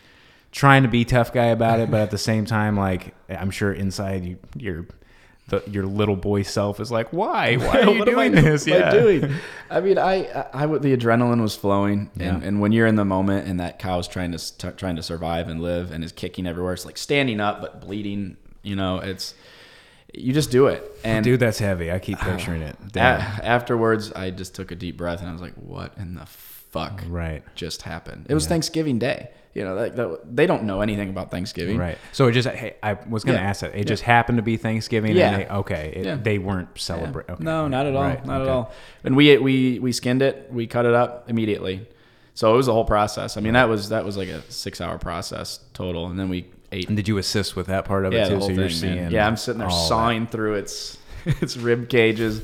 [0.51, 3.73] trying to be tough guy about it, but at the same time, like I'm sure
[3.73, 4.87] inside you, your
[5.49, 7.57] the, your little boy self is like, why?
[7.57, 8.67] Why are you am I, doing this?
[8.67, 9.35] what am I doing?
[9.71, 12.49] I mean, I, I, I the adrenaline was flowing, and, Yeah.
[12.49, 15.49] and when you're in the moment, and that cow's trying to t- trying to survive
[15.49, 18.37] and live, and is kicking everywhere, it's like standing up but bleeding.
[18.63, 19.35] You know, it's
[20.13, 21.93] you just do it, and Dude, that's heavy.
[21.93, 22.77] I keep picturing it.
[22.85, 23.21] a- Damn.
[23.45, 26.27] afterwards, I just took a deep breath, and I was like, "What in the
[26.79, 27.43] fuck Right.
[27.55, 29.29] just happened?" It was Thanksgiving Day.
[29.55, 31.97] You know, like the, they don't know anything about Thanksgiving, Right.
[32.13, 33.49] So it just, hey, I was going to Yeah.
[33.49, 33.75] ask that.
[33.75, 35.17] It just happened to be Thanksgiving.
[35.17, 35.31] Yeah.
[35.31, 35.93] And they, okay.
[35.97, 36.17] It, Yeah.
[36.17, 36.81] They weren't Yeah.
[36.83, 37.37] celebrating.
[37.37, 37.45] Okay.
[37.45, 38.03] No, not at all.
[38.03, 38.23] Right.
[38.27, 38.51] Not Okay.
[38.51, 38.71] at all.
[39.03, 40.49] And we we we skinned it.
[40.53, 41.89] We cut it up immediately.
[42.35, 43.39] So it was a whole process.
[43.39, 46.45] I mean, that was that was like a six hour process total, and then we
[46.71, 46.89] ate.
[46.89, 48.41] And did you assist with that part of Yeah, it too?
[48.43, 49.11] so you're seeing.
[49.11, 49.89] Yeah, I'm sitting there all that.
[49.89, 52.43] sawing through its its rib cages,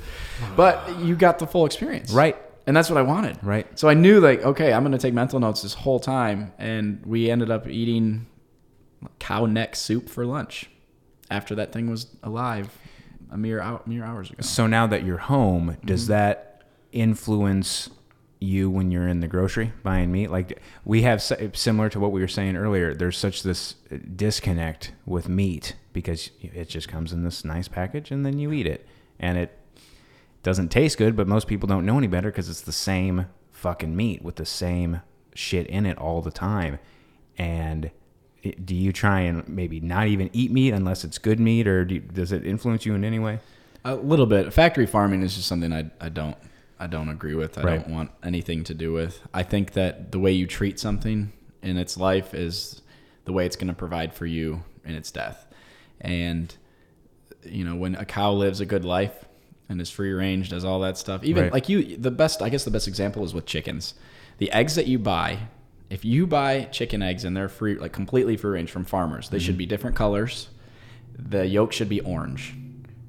[0.57, 2.37] but you got the full experience, Right.
[2.67, 3.67] And that's what I wanted, Right.
[3.79, 7.31] So I knew like, okay, I'm gonna take mental notes this whole time, and we
[7.31, 8.27] ended up eating
[9.19, 10.71] cow neck soup for lunch
[11.31, 12.71] after that thing was alive
[13.33, 14.43] a mere hour, mere hours ago.
[14.43, 16.13] So now that you're home, does Mm-hmm.
[16.13, 17.89] that influence
[18.39, 20.31] you when you're in the grocery buying meat?
[20.31, 22.95] Like we have similar to what we were saying earlier.
[22.95, 23.77] There's such this
[24.15, 28.67] disconnect with meat because it just comes in this nice package and then you eat
[28.67, 28.87] it,
[29.19, 29.59] and it
[30.43, 31.17] doesn't taste good.
[31.17, 34.45] But most people don't know any better because it's the same fucking meat with the
[34.47, 35.01] same
[35.35, 36.79] shit in it all the time.
[37.39, 37.91] And
[38.43, 41.85] it, do you try and maybe not even eat meat unless it's good meat, or
[41.85, 43.39] do you, does it influence you in any way?
[43.85, 44.53] A little bit.
[44.53, 46.37] Factory farming is just something I, I don't
[46.79, 47.59] I don't agree with.
[47.59, 47.81] I Right.
[47.85, 49.21] don't want anything to do with.
[49.33, 52.83] I think that the way you treat something in its life is
[53.25, 55.47] the way it's going to provide for you in its death.
[56.01, 56.53] And
[57.45, 59.25] you know, when a cow lives a good life
[59.69, 61.25] and is free range, does all that stuff.
[61.25, 61.53] Even Right.
[61.53, 63.95] like you the best I guess the best example is with chickens.
[64.39, 65.39] The eggs that you buy,
[65.91, 69.39] if you buy chicken eggs and they're free like completely free range from farmers, they
[69.39, 70.49] should be different colors.
[71.19, 72.55] The yolk should be orange,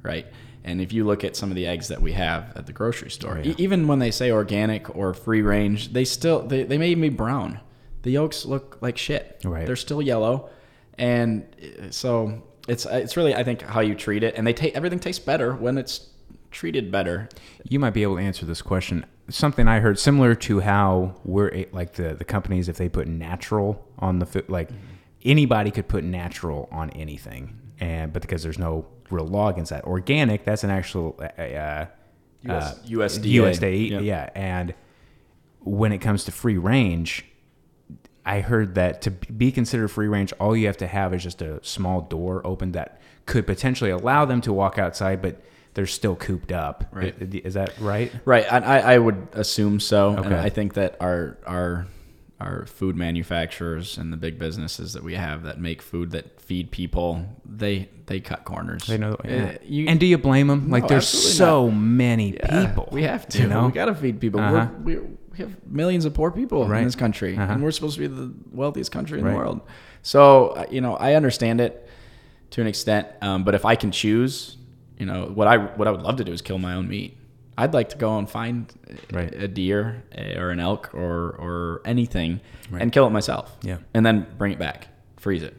[0.03, 0.27] right?
[0.65, 3.09] And if you look at some of the eggs that we have at the grocery
[3.09, 3.51] store, Oh, yeah.
[3.51, 7.01] e- even when they say organic or free range, they still they, they may even
[7.01, 7.59] be brown.
[8.03, 9.41] The yolks look like shit.
[9.43, 9.65] Right.
[9.65, 10.49] They're still yellow,
[10.97, 14.75] and uh, so it's it's really I think how you treat it, and they take
[14.75, 16.07] everything tastes better when it's
[16.53, 17.27] treated better.
[17.67, 19.05] You might be able to answer this question.
[19.29, 23.85] Something I heard similar to how we're like the the companies if they put natural
[23.99, 24.69] on the food, like
[25.23, 29.83] anybody could put natural on anything, and but because there's no real law against that.
[29.85, 31.85] Organic, that's an actual uh, uh,
[32.43, 33.33] US, uh, USDA.
[33.35, 33.99] USDA, Yeah.
[33.99, 34.29] yeah.
[34.35, 34.73] And
[35.59, 37.25] when it comes to free range,
[38.25, 41.41] I heard that to be considered free range, all you have to have is just
[41.41, 45.41] a small door open that could potentially allow them to walk outside, but
[45.73, 46.85] they're still cooped up.
[46.91, 47.15] Right.
[47.19, 48.11] Is that right?
[48.25, 48.45] Right.
[48.51, 50.11] I, I I would assume so.
[50.11, 50.39] And Okay.
[50.39, 51.87] I think that our our
[52.39, 56.71] our food manufacturers and the big businesses that we have that make food that feed
[56.71, 58.85] people, they they cut corners.
[58.85, 59.13] They know.
[59.13, 59.57] Uh, yeah.
[59.63, 60.69] you- and do you blame them?
[60.69, 62.89] Like, No, there's so many Yeah, people.
[62.91, 63.41] We have to.
[63.41, 64.41] You know, we got to feed people.
[64.41, 64.67] Uh-huh.
[64.83, 66.79] We're, we're, we have millions of poor people Right.
[66.79, 67.53] in this country, Uh-huh.
[67.53, 69.31] and we're supposed to be the wealthiest country in Right.
[69.31, 69.61] the world.
[70.01, 71.87] So uh, you know, I understand it
[72.51, 74.57] to an extent, um, but if I can choose,
[74.97, 77.17] you know, what I what I would love to do is kill my own meat.
[77.57, 78.73] I'd like to go and find
[79.11, 79.33] a- Right.
[79.35, 82.81] a deer eh, or an elk or or anything Right.
[82.81, 83.55] and kill it myself.
[83.61, 83.77] Yeah.
[83.93, 85.55] and then bring it back, freeze it.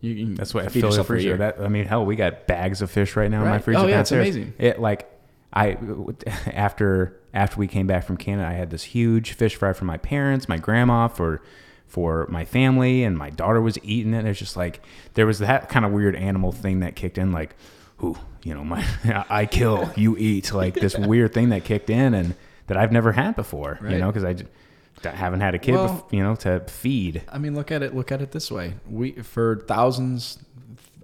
[0.00, 1.36] You, you That's what I feed feel for a freezer.
[1.36, 3.80] That I mean, hell, we got bags of fish right now in my freezer.
[3.80, 4.52] Oh, yeah, it's amazing.
[4.58, 5.10] It like
[5.52, 5.78] I
[6.52, 9.96] after after we came back from Canada, I had this huge fish fry for my
[9.96, 11.42] parents, my grandma, for
[11.86, 14.24] for my family, and my daughter was eating it.
[14.26, 14.80] It's just like
[15.14, 17.54] there was that kind of weird animal thing that kicked in, like,
[17.98, 18.84] who you know, my
[19.28, 22.34] I kill, you eat, like this weird thing that kicked in, and
[22.68, 23.78] that I've never had before.
[23.82, 27.22] You know, because I haven't had a kid, Well- you know, to feed.
[27.28, 27.94] I mean, look at it.
[27.94, 30.38] Look at it this way: we for thousands,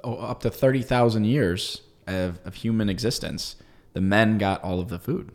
[0.05, 3.57] oh, up to thirty thousand years of, of human existence,
[3.93, 5.33] the men got all of the food,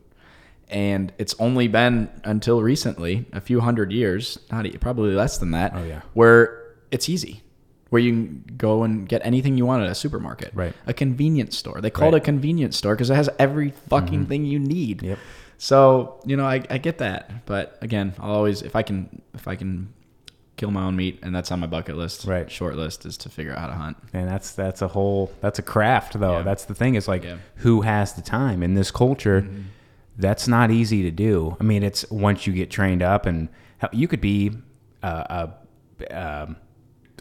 [0.70, 5.74] and it's only been until recently, a few hundred years, not probably less than that,
[5.76, 6.02] Oh, yeah.
[6.14, 7.44] where it's easy,
[7.90, 10.74] where you can go and get anything you want at a supermarket, Right.
[10.86, 11.80] A convenience store.
[11.82, 15.02] They call it a convenience store because it has every fucking thing you need.
[15.04, 15.20] Yep.
[15.58, 19.48] So you know, I, I get that, but again, I'll always if I can if
[19.48, 19.94] I can
[20.58, 22.26] kill my own meat, and that's on my bucket list.
[22.26, 22.50] Right.
[22.52, 23.98] short list is to figure out how to hunt.
[24.14, 26.38] And that's that's a whole that's a craft though.
[26.38, 26.44] Yeah.
[26.44, 27.38] That's the thing is like Yeah.
[27.58, 29.48] who has the time in this culture?
[30.18, 31.56] That's not easy to do.
[31.60, 33.50] I mean, it's once you get trained up and
[33.92, 34.52] you could be
[35.04, 35.54] a,
[36.10, 36.56] a um,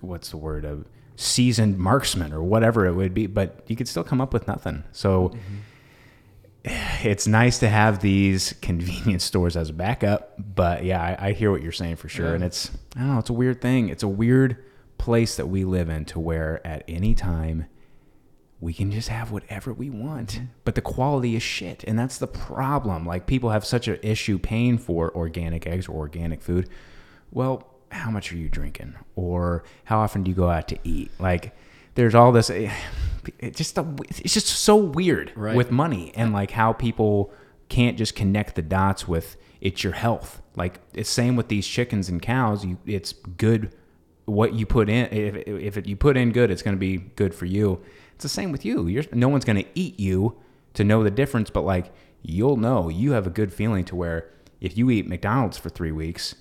[0.02, 0.84] what's the word a
[1.16, 4.84] seasoned marksman or whatever it would be, but you could still come up with nothing.
[4.92, 5.34] So
[6.64, 10.34] it's nice to have these convenience stores as a backup.
[10.54, 12.28] But yeah, I, I hear what you're saying for sure.
[12.28, 12.34] Yeah.
[12.34, 13.88] And it's I don't know, it's a weird thing.
[13.88, 14.62] It's a weird
[14.98, 17.66] place that we live in to where at any time
[18.60, 20.34] we can just have whatever we want.
[20.34, 20.44] Mm-hmm.
[20.64, 21.84] But the quality is shit.
[21.84, 23.06] And that's the problem.
[23.06, 26.68] Like people have such an issue paying for organic eggs or organic food.
[27.30, 28.94] Well, how much are you drinking?
[29.14, 31.10] Or how often do you go out to eat?
[31.18, 31.54] Like
[31.94, 32.72] there's all this eh,
[33.38, 35.56] it just it's just so weird Right.
[35.56, 37.32] with money and like how people
[37.68, 40.42] can't just connect the dots with it's your health.
[40.54, 42.64] Like it's same with these chickens and cows.
[42.64, 43.72] You it's good
[44.26, 45.06] what you put in.
[45.12, 47.80] If if it, you put in good, it's going to be good for you.
[48.14, 48.86] It's the same with you.
[48.86, 50.36] You're no one's going to eat you
[50.74, 52.88] to know the difference, but like you'll know.
[52.88, 56.34] You have a good feeling to where if you eat McDonald's for three weeks,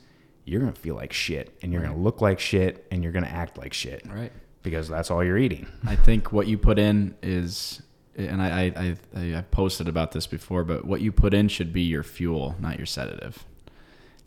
[0.45, 3.11] you're going to feel like shit, and you're going to look like shit, and you're
[3.11, 4.31] going to act like shit Right.
[4.63, 5.67] because that's all you're eating.
[5.85, 7.81] I think what you put in is,
[8.15, 11.73] and I I, I I posted about this before, but what you put in should
[11.73, 13.43] be your fuel, not your sedative.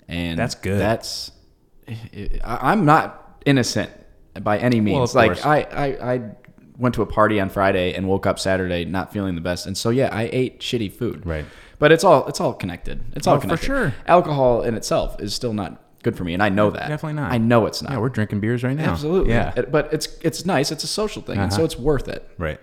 [0.08, 0.78] And That's good.
[0.80, 1.30] That's
[2.44, 3.90] I'm not innocent
[4.42, 5.14] by any means.
[5.14, 5.44] Well, like.
[5.46, 6.20] I, I I
[6.76, 9.76] went to a party on Friday and woke up Saturday not feeling the best, and
[9.76, 11.24] so yeah, I ate shitty food.
[11.26, 11.44] Right.
[11.78, 13.04] But it's all it's all connected.
[13.14, 13.94] It's all Oh, for sure.
[14.06, 16.88] Alcohol in itself is still not good for me, and I know that.
[16.88, 17.32] Definitely not.
[17.32, 17.92] I know it's not.
[17.92, 18.92] Yeah, we're drinking beers right now.
[18.92, 19.32] Absolutely.
[19.32, 19.52] Yeah.
[19.56, 20.70] It- but it's it's nice.
[20.70, 21.64] It's a social thing, and so Uh-huh.
[21.64, 22.28] it's worth it.
[22.38, 22.60] right.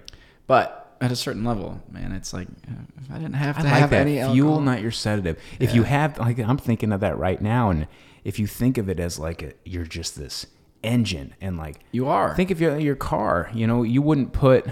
[0.48, 2.72] But at a certain level, man, it's like uh,
[3.02, 5.38] if I didn't have I to like have that any fuel, alcohol, not your sedative.
[5.60, 7.88] If you have, like, I'm thinking of that right now, and
[8.24, 10.46] if you think of it as like a, you're just this
[10.84, 12.36] engine, and like you are.
[12.36, 13.50] think of your your car.
[13.54, 14.68] You know, you wouldn't put,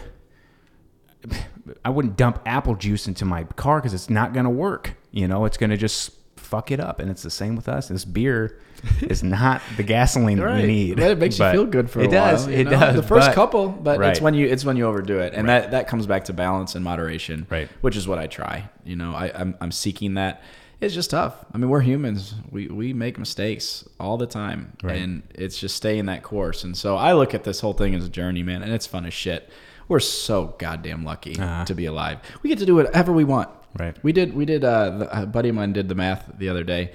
[1.84, 4.96] I wouldn't dump apple juice into my car because it's not gonna work.
[5.12, 6.12] You know, it's gonna just
[6.54, 7.88] fuck it up, and it's the same with us.
[7.88, 8.60] This beer
[9.02, 10.98] is not the gasoline that we need.
[10.98, 12.32] But it makes you feel good for it while.
[12.32, 12.48] does.
[12.48, 12.72] you It know?
[12.80, 12.96] does.
[12.96, 15.72] The first but- couple, but it's when you it's when you overdo it, and that
[15.72, 17.70] that comes back to balance and moderation, Right.
[17.82, 18.70] Which is what I try.
[18.86, 20.44] You know, I, I'm I'm seeking that.
[20.82, 21.34] It's just tough.
[21.54, 22.36] I mean, we're humans.
[22.52, 25.02] We we make mistakes all the time, Right.
[25.02, 26.64] and it's just staying that course.
[26.66, 29.06] And so I look at this whole thing as a journey, man, and it's fun
[29.06, 29.50] as shit.
[29.88, 31.66] we're so goddamn lucky Uh-huh.
[31.66, 32.18] to be alive.
[32.42, 33.50] We get to do whatever we want.
[33.80, 33.98] Right.
[34.04, 34.36] We did.
[34.36, 34.64] We did.
[34.64, 36.92] Uh, the, a buddy of mine did the math the other day.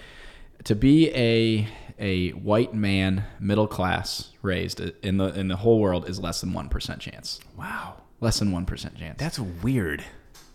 [0.64, 6.08] To be a a white man, middle class, raised in the in the whole world
[6.08, 7.40] is less than one percent chance.
[7.56, 8.02] Wow.
[8.20, 9.18] Less than one percent chance.
[9.18, 10.04] That's weird.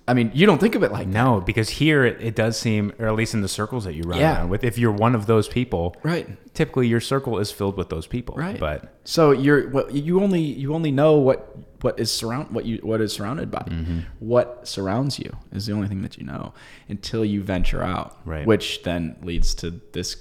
[0.06, 2.60] I mean, you don't think of it like that, No, because here it, it does
[2.60, 4.40] seem, or at least in the circles that you run Yeah.
[4.40, 6.28] around with, if you're one of those people, right?
[6.54, 8.36] typically your circle is filled with those people.
[8.36, 8.60] Right.
[8.60, 12.80] But So you're well, you only you only know what what is surround what you
[12.84, 13.60] what is surrounded by.
[13.60, 14.00] Mm-hmm.
[14.20, 16.54] What surrounds you is the only thing that you know
[16.90, 18.18] until you venture out.
[18.26, 18.46] Right.
[18.46, 20.18] Which then leads to this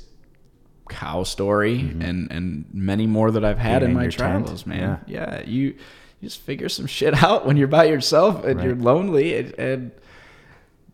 [0.88, 4.44] cow story and and many more that I've had Being in my your tent.
[4.46, 5.00] travels, man.
[5.06, 5.42] Yeah.
[5.44, 5.74] you
[6.22, 9.92] you just figure some shit out when you're by yourself and you're lonely and, and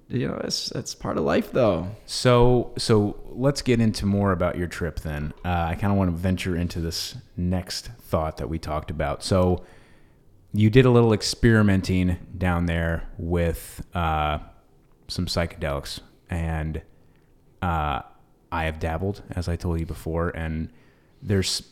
[0.08, 1.86] you know it's it's part of life though.
[2.06, 5.34] So, so let's get into more about your trip then.
[5.44, 9.22] Uh, I kind of want to venture into this next thought that we talked about.
[9.22, 9.64] So,
[10.54, 14.38] you did a little experimenting down there with uh,
[15.08, 16.80] some psychedelics, and
[17.60, 18.00] uh,
[18.50, 20.70] I have dabbled, as I told you before, and
[21.20, 21.64] there's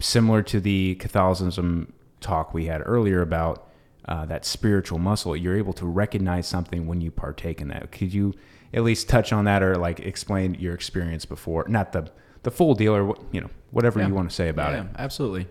[0.00, 1.92] similar to the Catholicism
[2.22, 3.68] talk we had earlier about
[4.06, 5.36] uh, that spiritual muscle.
[5.36, 7.92] You're able to recognize something when you partake in that.
[7.92, 8.34] Could you
[8.74, 11.66] at least touch on that, or like explain your experience before?
[11.68, 12.10] Not the
[12.42, 14.08] the full deal, or you know whatever Yeah.
[14.08, 14.86] you want to say about yeah, it.
[14.98, 15.46] Absolutely.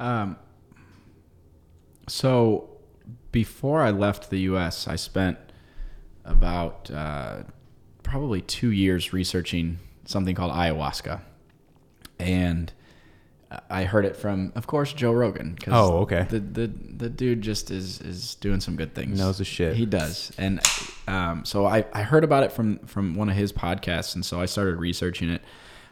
[0.00, 0.36] Um,
[2.08, 2.68] so
[3.32, 5.38] before I left the U.S., I spent
[6.24, 7.42] about uh,
[8.02, 11.20] probably two years researching something called ayahuasca,
[12.18, 12.72] and
[13.70, 15.56] I heard it from, of course, Joe Rogan.
[15.56, 16.26] 'cause Oh, okay.
[16.28, 16.66] The, the
[16.98, 19.18] the dude just is is doing some good things.
[19.18, 19.74] Knows his shit.
[19.76, 20.60] He does, and
[21.06, 24.40] um, so I, I heard about it from from one of his podcasts, and so
[24.40, 25.40] I started researching it.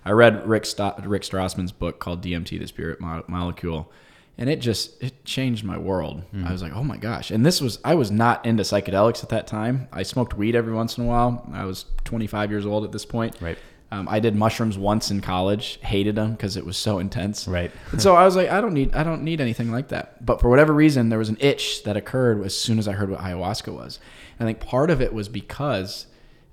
[0.04, 3.90] I read Rick Sto- Rick Strassman's book called DMT: The Spirit Mo- Molecule,
[4.36, 6.24] and it just it changed my world.
[6.32, 6.44] Hmm.
[6.44, 7.30] I was like, oh my gosh!
[7.30, 9.88] And this was I was not into psychedelics at that time.
[9.92, 11.48] I smoked weed every once in a while.
[11.54, 13.34] I was 25 years old at this point.
[13.40, 13.56] Right.
[13.92, 15.78] Um, I did mushrooms once in college.
[15.80, 17.46] Hated them because it was so intense.
[17.46, 17.70] Right.
[17.92, 20.24] And so I was like, I don't need, I don't need anything like that.
[20.24, 23.10] But for whatever reason, there was an itch that occurred as soon as I heard
[23.10, 24.00] what ayahuasca was.
[24.38, 26.06] And I think part of it was because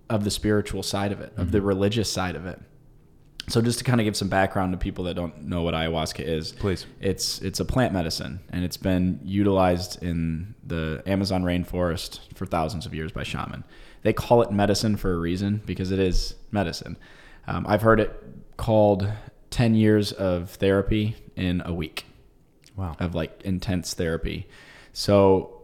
[0.09, 2.59] of the spiritual side of it, of the religious side of it.
[3.49, 6.21] So just to kind of give some background to people that don't know what ayahuasca
[6.21, 6.85] is, Please.
[7.01, 12.85] It's it's a plant medicine, and it's been utilized in the Amazon rainforest for thousands
[12.85, 13.65] of years by shaman.
[14.03, 16.95] They call it medicine for a reason because it is medicine.
[17.47, 18.11] Um, I've heard it
[18.57, 19.09] called
[19.49, 22.05] ten years of therapy in a week
[22.75, 22.95] Wow.
[22.99, 24.47] of like intense therapy.
[24.93, 25.61] So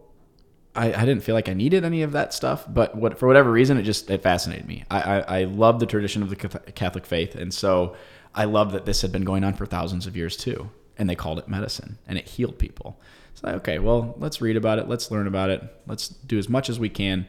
[0.74, 3.50] I, I didn't feel like I needed any of that stuff, but what for whatever
[3.50, 4.84] reason it just it fascinated me.
[4.90, 7.96] I, I, I love the tradition of the Catholic faith, and so
[8.34, 11.16] I love that this had been going on for thousands of years too, and they
[11.16, 13.00] called it medicine, and it healed people.
[13.34, 16.68] So okay, well let's read about it, let's learn about it, let's do as much
[16.68, 17.26] as we can,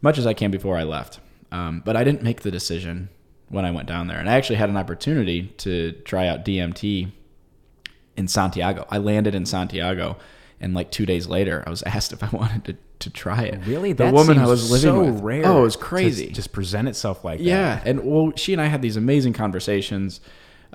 [0.00, 1.18] much as I can before I left.
[1.50, 3.08] Um, but I didn't make the decision
[3.52, 7.12] when I went down there, and I actually had an opportunity to try out DMT
[8.16, 8.86] in Santiago.
[8.90, 10.16] I landed in Santiago,
[10.58, 13.60] and like two days later, I was asked if I wanted to, to try it.
[13.66, 15.22] Really, the that woman I was living so with.
[15.22, 15.42] rare.
[15.44, 16.28] Oh, it was crazy.
[16.28, 17.44] just present itself like that.
[17.44, 20.22] yeah, and well, she and I had these amazing conversations,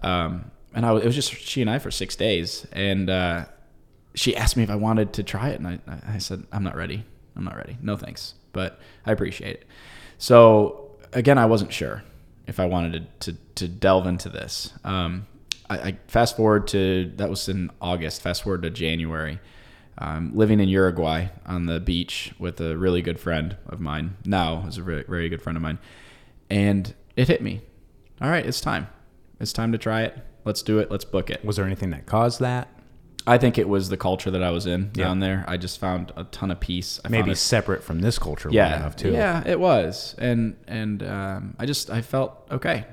[0.03, 3.45] um, and I was, it was just she and I for six days, and uh,
[4.13, 6.75] she asked me if I wanted to try it, and I, I said I'm not
[6.75, 7.05] ready.
[7.35, 7.79] I'm not ready.
[7.81, 9.65] No thanks, but I appreciate it.
[10.19, 12.03] So again, I wasn't sure
[12.47, 14.73] if I wanted to to, to delve into this.
[14.83, 15.27] Um,
[15.69, 18.21] I, I fast forward to that was in August.
[18.21, 19.39] Fast forward to January.
[19.99, 24.15] Um, living in Uruguay on the beach with a really good friend of mine.
[24.25, 25.79] Now is a very, very good friend of mine,
[26.49, 27.61] and it hit me.
[28.21, 28.87] All right, it's time.
[29.39, 30.17] It's time to try it.
[30.45, 30.91] Let's do it.
[30.91, 31.43] Let's book it.
[31.43, 32.69] Was there anything that caused that?
[33.27, 35.03] I think it was the culture that I was in Yeah.
[35.05, 35.43] down there.
[35.47, 36.99] I just found a ton of peace.
[37.05, 38.49] I Maybe separate from this culture.
[38.51, 38.75] yeah, Yeah.
[38.77, 39.11] Enough too.
[39.11, 42.85] yeah, it was, and and um, I just I felt okay.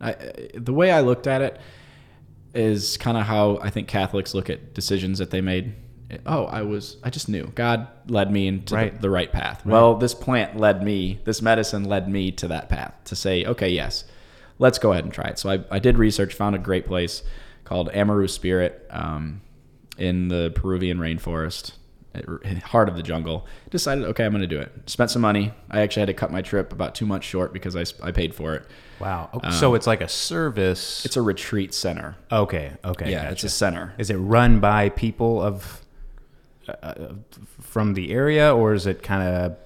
[0.00, 0.14] I,
[0.54, 1.58] the way I looked at it
[2.54, 5.74] is kind of how I think Catholics look at decisions that they made.
[6.24, 8.94] Oh, I was I just knew God led me into Right.
[8.94, 9.64] the, the right path.
[9.66, 13.68] Well, this plant led me, this medicine led me to that path to say, okay,
[13.70, 14.04] yes,
[14.58, 15.38] let's go ahead and try it.
[15.38, 17.22] So I, I did research, found a great place
[17.64, 19.40] called Amaru Spirit um,
[19.98, 21.72] in the Peruvian rainforest,
[22.64, 23.46] heart of the jungle.
[23.70, 24.72] Decided, okay, I'm going to do it.
[24.86, 25.52] Spent some money.
[25.70, 28.34] I actually had to cut my trip about two months short because I, I paid
[28.34, 28.66] for it.
[28.98, 29.30] Wow.
[29.34, 31.04] Okay, so it's like a service.
[31.04, 32.16] It's a retreat center.
[32.32, 32.72] okay.
[32.84, 33.10] Okay.
[33.10, 33.94] Yeah, it's a center.
[33.98, 35.82] Is it run by people of
[36.68, 37.12] uh,
[37.60, 39.56] from the area, or is it kind of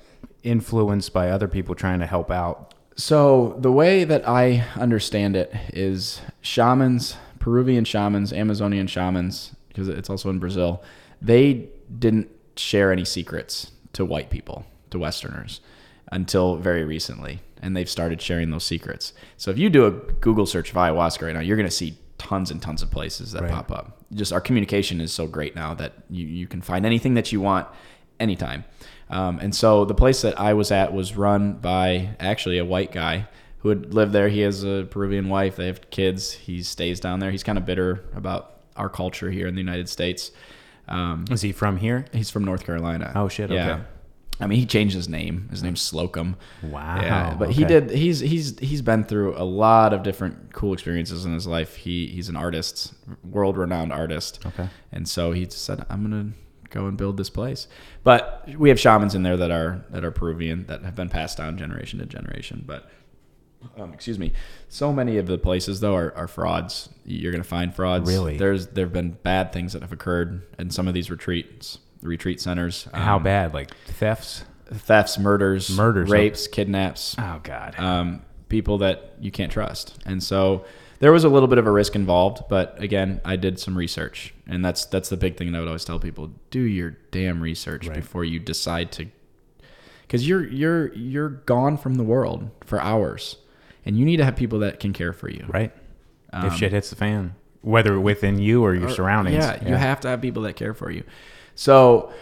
[0.42, 2.74] influenced by other people trying to help out?
[2.96, 10.10] So the way that I understand it is shamans, Peruvian shamans, Amazonian shamans, because it's
[10.10, 10.82] also in Brazil,
[11.22, 11.68] they
[11.98, 15.60] didn't share any secrets to white people, to Westerners,
[16.12, 17.40] until very recently.
[17.62, 19.12] And they've started sharing those secrets.
[19.36, 21.96] So if you do a Google search of ayahuasca right now, you're going to see
[22.18, 23.50] tons and tons of places that Right.
[23.50, 23.98] pop up.
[24.12, 27.40] Just our communication is so great now that you, you can find anything that you
[27.40, 27.66] want
[28.18, 28.64] anytime.
[29.08, 32.92] Um, and so the place that I was at was run by actually a white
[32.92, 33.26] guy
[33.58, 34.28] who had lived there.
[34.28, 35.56] He has a Peruvian wife.
[35.56, 36.32] They have kids.
[36.32, 37.30] He stays down there.
[37.30, 40.32] He's kind of bitter about our culture here in the United States.
[40.88, 42.04] Um, Is he from here?
[42.12, 43.12] he's from North Carolina.
[43.14, 43.70] Oh, shit, Yeah.
[43.74, 43.82] okay.
[44.42, 45.48] I mean, he changed his name.
[45.50, 46.34] His name's Slocum.
[46.62, 46.96] Wow.
[47.02, 47.90] Yeah, but he did.
[47.90, 51.76] He's he's he's been through a lot of different cool experiences in his life.
[51.76, 54.40] He he's an artist, world renowned artist.
[54.46, 54.70] Okay.
[54.92, 56.30] And so he said, "I'm gonna
[56.70, 57.68] go and build this place."
[58.02, 61.36] But we have shamans in there that are that are Peruvian that have been passed
[61.36, 62.64] down generation to generation.
[62.66, 62.90] But
[63.76, 64.32] um, excuse me,
[64.68, 66.88] so many of the places though are, are frauds.
[67.04, 68.08] You're gonna find frauds.
[68.08, 68.36] Really?
[68.38, 72.40] There's there have been bad things that have occurred in some of these retreats, retreat
[72.40, 72.88] centers.
[72.94, 73.52] How Um, bad?
[73.54, 74.44] Like thefts?
[74.72, 77.74] Thefts, murders, Murders, rapes, kidnaps Oh God.
[77.78, 79.98] um, people that you can't trust.
[80.06, 80.64] And so
[81.00, 84.32] there was a little bit of a risk involved, but again, I did some research,
[84.46, 87.40] and that's that's the big thing that I would always tell people: do your damn
[87.42, 87.96] research Right.
[87.96, 89.06] before you decide to,
[90.02, 93.36] because you're you're you're gone from the world for hours,
[93.84, 95.46] and you need to have people that can care for you.
[95.48, 95.72] right.
[96.32, 99.36] Um, if shit hits the fan, whether within you or your or- surroundings.
[99.44, 101.02] Yeah, you have to have people that care for you.
[101.56, 102.12] So,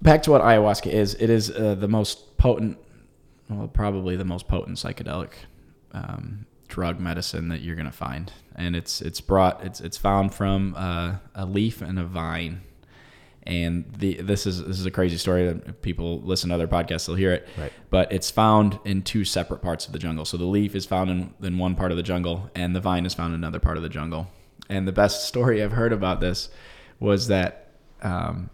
[0.00, 1.14] back to what ayahuasca is.
[1.14, 2.78] It is uh, the most potent,
[3.50, 5.30] well, probably the most potent psychedelic
[5.92, 10.74] um, drug medicine that you're gonna find, and it's it's brought it's it's found from
[10.76, 12.62] uh, a leaf and a vine.
[13.46, 17.06] And the this is this is a crazy story if people listen to other podcasts,
[17.06, 17.46] they'll hear it.
[17.58, 17.72] Right.
[17.90, 20.24] But it's found in two separate parts of the jungle.
[20.24, 23.04] So the leaf is found in, in one part of the jungle, and the vine
[23.04, 24.28] is found in another part of the jungle.
[24.70, 26.48] And the best story I've heard about this
[27.00, 28.48] was that um,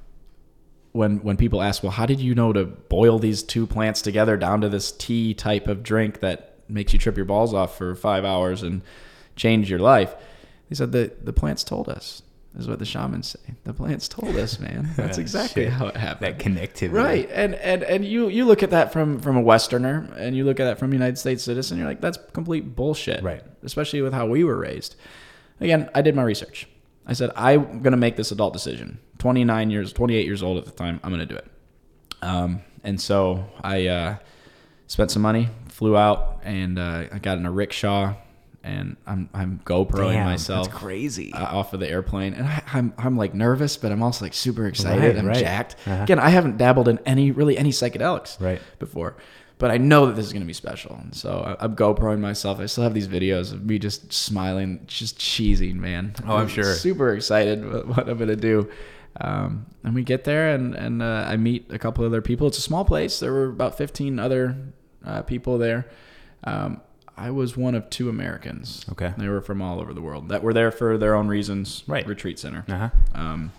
[0.92, 4.36] when when people ask, well, how did you know to boil these two plants together
[4.36, 7.94] down to this tea type of drink that makes you trip your balls off for
[7.94, 8.82] five hours and
[9.36, 10.14] change your life?
[10.68, 12.22] They said the the plants told us.
[12.58, 13.54] Is what the shamans say.
[13.62, 14.90] The plants told us, man.
[14.96, 15.72] That's exactly Shit.
[15.72, 16.34] how it happened.
[16.34, 16.92] that connectivity.
[16.92, 20.44] Right, and and and you you look at that from from a Westerner, and you
[20.44, 23.22] look at that from a United States citizen, you're like, that's complete bullshit.
[23.22, 23.42] Right.
[23.62, 24.96] Especially with how we were raised.
[25.60, 26.66] Again, I did my research.
[27.06, 28.98] I said I'm gonna make this adult decision.
[29.18, 30.98] 29 years, 28 years old at the time.
[31.04, 31.46] I'm gonna do it.
[32.20, 34.16] Um, and so I uh,
[34.88, 38.14] spent some money, flew out, and uh, I got in a rickshaw,
[38.62, 41.32] and I'm I'm GoProing Damn, myself That's crazy.
[41.32, 44.34] uh, off of the airplane, and I, I'm I'm like nervous, but I'm also like
[44.34, 45.02] super excited.
[45.02, 45.36] Right, I'm right.
[45.38, 45.76] jacked.
[45.86, 46.02] Uh-huh.
[46.02, 48.60] Again, I haven't dabbled in any really any psychedelics Right.
[48.78, 49.16] before,
[49.58, 50.96] but I know that this is gonna be special.
[51.02, 52.60] And so I, I'm GoProing myself.
[52.60, 56.14] I still have these videos of me just smiling, just cheesing, man.
[56.26, 56.74] Oh, I'm sure.
[56.74, 58.68] Super excited what, what I'm gonna do.
[59.20, 62.46] Um, and we get there, and and uh, I meet a couple other people.
[62.46, 63.18] It's a small place.
[63.20, 64.56] There were about 15 other
[65.04, 65.88] uh, people there.
[66.44, 66.80] Um,
[67.20, 68.84] I was one of two Americans.
[68.92, 69.12] Okay.
[69.18, 71.84] They were from all over the world that were there for their own reasons.
[71.86, 72.06] Right.
[72.06, 72.64] Retreat center.
[72.68, 72.90] Uh huh.
[73.14, 73.52] Um,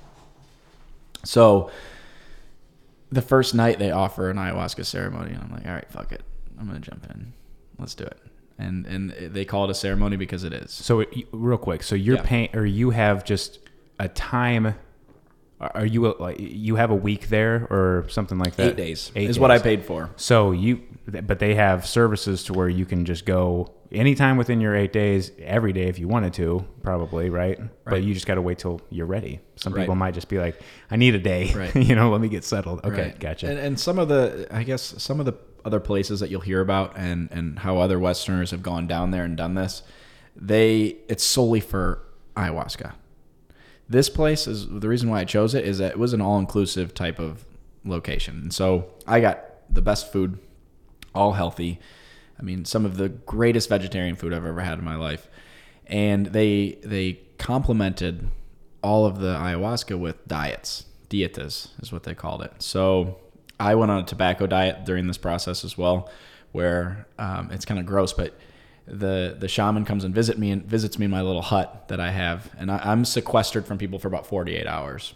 [1.24, 1.70] so
[3.12, 6.24] the first night they offer an ayahuasca ceremony, and I'm like, all right, fuck it,
[6.60, 7.34] I'm gonna jump in,
[7.78, 8.18] let's do it.
[8.58, 10.72] And and they call it a ceremony because it is.
[10.72, 12.24] So it, real quick, so you're Yeah.
[12.24, 13.60] paying, or you have just
[14.00, 14.76] a time.
[15.62, 18.70] Are you like you have a week there or something like that?
[18.72, 20.10] Eight days Eight is what I paid for.
[20.16, 24.76] So you, but they have services to where you can just go anytime within your
[24.76, 27.60] eight days, every day if you wanted to, probably, right?
[27.86, 29.40] But you just got to wait till you're ready.
[29.58, 29.82] Some Right.
[29.82, 30.60] people might just be like,
[30.90, 31.76] I need a day, Right.
[31.90, 32.84] you know, let me get settled.
[32.84, 33.20] Okay, Right.
[33.20, 33.48] gotcha.
[33.50, 35.34] And, and some of the, I guess, some of the
[35.64, 39.24] other places that you'll hear about, and and how other Westerners have gone down there
[39.26, 39.84] and done this,
[40.36, 42.02] they it's solely for
[42.36, 42.94] ayahuasca.
[43.92, 46.40] This place is the reason why I chose it is that it was an all
[46.40, 47.44] inclusive type of
[47.84, 50.40] location, and so I got the best food,
[51.14, 51.78] all healthy.
[52.40, 55.28] I mean, some of the greatest vegetarian food I've ever had in my life,
[55.88, 58.30] and they they complemented
[58.82, 60.86] all of the ayahuasca with diets.
[61.10, 62.54] Dietas is what they called it.
[62.60, 63.20] So
[63.60, 66.10] I went on a tobacco diet during this process as well,
[66.54, 68.34] where um, it's kind of gross, but
[68.92, 72.00] the the shaman comes and visit me and visits me in my little hut that
[72.00, 75.14] I have, and I, I'm sequestered from people for about 48 hours.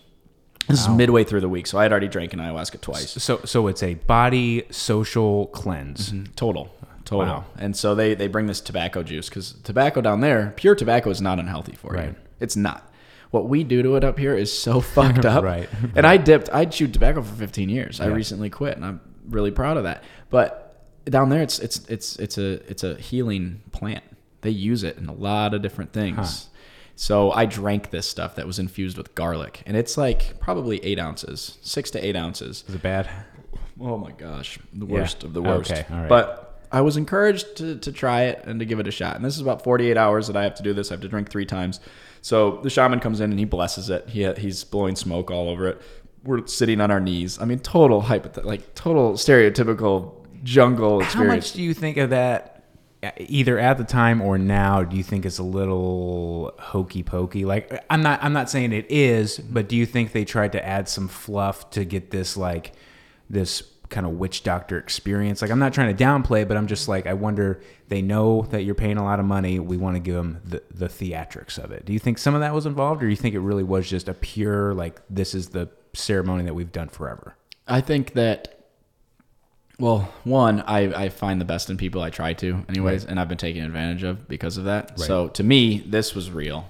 [0.67, 3.11] This is midway through the week, so I had already drank an ayahuasca twice.
[3.21, 6.11] so, so it's a body social cleanse.
[6.11, 6.33] Mm-hmm.
[6.33, 6.73] Total.
[7.03, 7.27] Total.
[7.35, 7.45] Wow.
[7.59, 11.21] And so they, they bring this tobacco juice because tobacco down there, pure tobacco is
[11.21, 12.07] not unhealthy for Right.
[12.09, 12.15] you.
[12.39, 12.91] It's not.
[13.29, 15.43] What we do to it up here is so fucked up.
[15.43, 15.69] Right.
[15.93, 18.01] And I dipped, I chewed tobacco for 15 years.
[18.01, 20.03] I recently quit and I'm really proud of that.
[20.31, 20.64] But
[21.05, 24.03] down there, it's, it's, it's, it's a, it's a healing plant.
[24.41, 26.49] They use it in a lot of different things.
[26.95, 30.97] So I drank this stuff that was infused with garlic, and it's like probably eight
[30.99, 32.63] ounces, six to eight ounces.
[32.67, 33.09] Is it bad?
[33.81, 34.93] Oh my gosh, the Yeah.
[34.93, 35.71] worst of the worst.
[35.71, 36.07] Okay, all right.
[36.09, 39.15] But I was encouraged to, to try it and to give it a shot.
[39.17, 40.89] And this is about 48 hours that I have to do this.
[40.89, 41.79] I have to drink three times.
[42.21, 44.07] So the shaman comes in and he blesses it.
[44.09, 45.81] He he's blowing smoke all over it.
[46.23, 47.39] We're sitting on our knees.
[47.41, 52.63] I mean, total hypothet- like total stereotypical jungle How much do you think of that,
[53.03, 54.83] uh, either at the time or now?
[54.83, 57.43] Do you think it's a little hokey pokey?
[57.43, 60.65] Like, I'm not, I'm not saying it is, but do you think they tried to
[60.65, 62.73] add some fluff to get this like
[63.29, 65.41] this kind of witch doctor experience?
[65.41, 67.61] Like, I'm not trying to downplay, but I'm just like, I wonder.
[67.87, 69.59] They know that you're paying a lot of money.
[69.59, 71.85] We want to give them the, the theatrics of it.
[71.85, 73.87] Do you think some of that was involved, or do you think it really was
[73.87, 77.35] just a pure like this is the ceremony that we've done forever?
[77.67, 78.64] I think that,
[79.79, 83.27] well, one, I, I find the best in people I try to, anyways, and I've
[83.27, 84.99] been taken advantage of because of that.
[84.99, 86.69] So to me, this was real.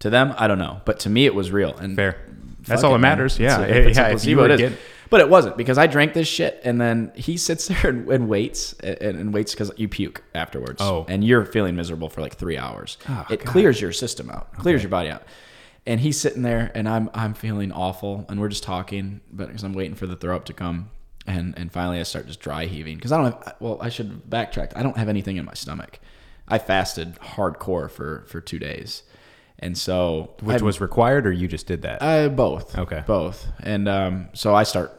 [0.00, 1.76] To them, I don't know, but to me, it was real.
[1.76, 2.16] And Fair.
[2.60, 3.32] That's all it, that matters.
[3.34, 3.60] It's Yeah.
[3.60, 4.10] a- it's yeah.
[4.10, 4.78] Placebo, it is.
[5.10, 8.28] But it wasn't because I drank this shit, and then he sits there and, and
[8.28, 10.80] waits and, and waits because you puke afterwards.
[10.82, 11.06] Oh.
[11.08, 12.98] and you're feeling miserable for like three hours.
[13.08, 13.46] Oh, it God.
[13.46, 15.22] clears your system out, clears your body out.
[15.86, 19.62] And he's sitting there, and I'm I'm feeling awful, and we're just talking, but because
[19.64, 20.90] I'm waiting for the throw up to come,
[21.28, 23.56] and and finally I start just dry heaving because I don't have.
[23.60, 24.72] Well, I should backtrack.
[24.74, 26.00] I don't have anything in my stomach.
[26.48, 29.02] I fasted hardcore for for two days,
[29.58, 31.98] and so Which I- was required, or you just did that?
[32.02, 32.76] uh, both.
[32.78, 33.04] Okay.
[33.06, 33.46] Both.
[33.60, 34.92] And um, so I start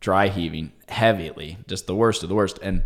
[0.00, 2.58] dry heaving heavily, just the worst of the worst.
[2.62, 2.82] And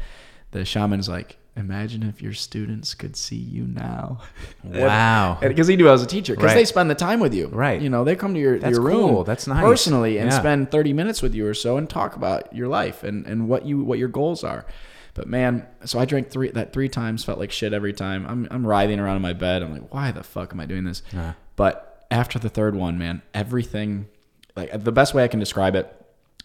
[0.53, 4.21] the shaman's like, imagine if your students could see you now.
[4.65, 5.39] Wow.
[5.41, 6.35] Because he knew I was a teacher.
[6.35, 6.55] Because Right.
[6.55, 7.49] they spend the time with you.
[7.49, 7.81] Right.
[7.81, 9.25] You know, they come to your, That's your room cool.
[9.25, 9.63] That's nice.
[9.63, 10.39] personally and Yeah.
[10.39, 13.65] spend 30 minutes with you or so and talk about your life and, and what
[13.65, 14.67] you what your goals are.
[15.15, 18.27] But man, so I drank three that three times, felt like shit every time.
[18.29, 19.63] I'm I'm writhing around in my bed.
[19.63, 21.03] I'm like, why the fuck am I doing this?
[21.17, 21.33] Uh.
[21.57, 24.09] But after the third one, man, everything
[24.57, 25.91] like the best way I can describe it,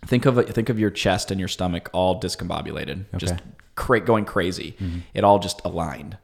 [0.06, 3.42] think of think of your chest and your stomach all discombobulated, just Okay.
[3.42, 3.50] Mm-hmm.
[3.76, 4.76] cra- going crazy.
[5.14, 6.18] It all just aligned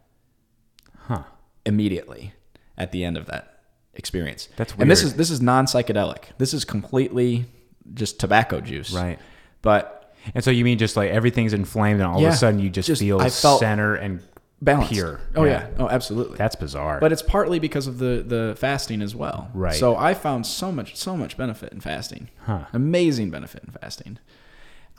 [1.08, 1.24] Huh.
[1.66, 2.34] immediately
[2.78, 3.62] at the end of that
[3.94, 4.50] experience.
[4.58, 6.24] That's And this is this is non psychedelic.
[6.38, 7.46] This is completely
[7.94, 8.92] just tobacco juice.
[8.94, 9.20] Right.
[9.62, 9.94] But
[10.36, 12.88] And so you mean just like everything's inflamed, and all of a sudden you just,
[12.88, 14.22] Just- feel I felt center and
[14.62, 14.94] balanced.
[14.94, 15.20] pure.
[15.36, 15.68] Oh yeah.
[15.78, 16.38] Oh absolutely.
[16.38, 17.00] That's bizarre.
[17.00, 19.50] but it's partly because of the the fasting as well.
[19.54, 19.76] Right.
[19.76, 22.30] So I found so much so much benefit in fasting.
[22.46, 22.66] Huh.
[22.74, 24.20] Amazing benefit in fasting.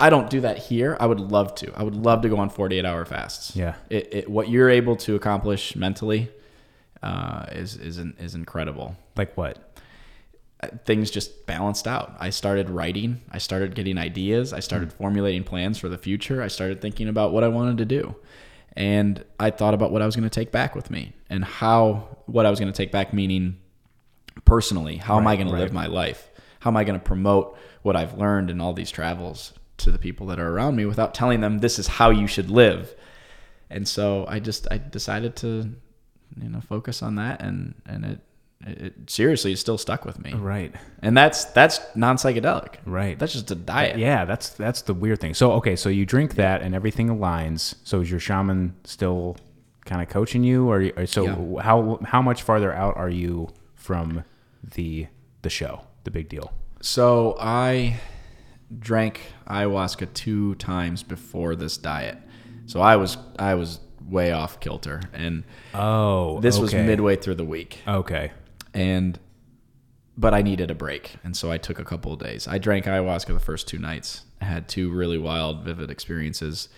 [0.01, 0.97] I don't do that here.
[1.01, 1.73] I would love to.
[1.77, 3.57] I would love to go on 48 hour fasts.
[3.57, 3.75] Yeah.
[3.91, 6.31] It, it what you're able to accomplish mentally
[7.03, 8.97] uh, is is is incredible.
[9.17, 9.65] like what?
[10.85, 12.17] things just balanced out.
[12.19, 16.49] I started writing, I started getting ideas, I started formulating plans for the future, I
[16.49, 18.17] started thinking about what I wanted to do.
[18.75, 22.19] And I thought about what I was going to take back with me and how
[22.27, 23.59] what I was going to take back meaning
[24.45, 26.31] personally, how am I Right, going to live my life?
[26.61, 29.99] How am I going to promote what I've learned in all these travels to the
[29.99, 32.95] people that are around me without telling them this is how you should live?
[33.71, 35.75] And so I just I decided to
[36.41, 38.21] you know focus on that and and it
[38.67, 40.75] it, it seriously is still stuck with me Right.
[41.01, 42.75] and that's that's non psychedelic.
[42.85, 43.19] Right.
[43.19, 43.99] That's just a diet.
[43.99, 45.35] Yeah, that's that's the weird thing.
[45.35, 47.75] So okay, so you drink that and everything aligns.
[47.85, 49.37] So is your shaman still
[49.85, 51.63] kind of coaching you, or, or so Yeah.
[51.63, 54.25] how how much farther out are you from
[54.75, 55.07] the
[55.43, 56.53] the show, the big deal?
[56.81, 57.97] So I
[58.79, 62.19] drank ayahuasca two times before this diet.
[62.67, 65.45] So I was I was way off kilter, and
[65.75, 68.33] Oh, this was midway through the week, Okay,
[68.79, 69.19] and
[70.17, 72.49] but I needed a break, and so I took a couple of days.
[72.49, 74.25] I drank ayahuasca the first two nights.
[74.41, 76.69] I had two really wild, vivid experiences,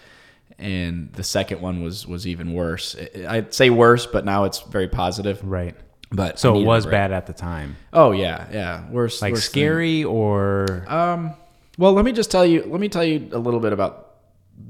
[0.59, 2.97] and the second one was was even worse.
[3.29, 5.43] I'd say worse, but now it's very positive.
[5.45, 5.75] right.
[6.13, 8.91] But So it was bad at the time, Oh yeah, yeah.
[8.91, 11.35] Worse, like worse than- scary or Um,
[11.79, 12.65] well, let me just tell you.
[12.67, 14.17] Let me tell you a little bit about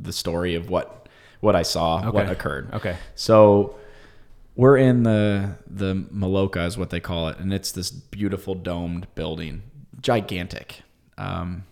[0.02, 1.08] the story of what
[1.40, 2.68] what I saw, what occurred.
[2.74, 2.96] okay.
[3.14, 3.74] So
[4.60, 9.06] we're in the the Maloka is what they call it, and it's this beautiful domed
[9.14, 9.62] building,
[10.02, 10.82] gigantic.
[11.16, 11.64] Um,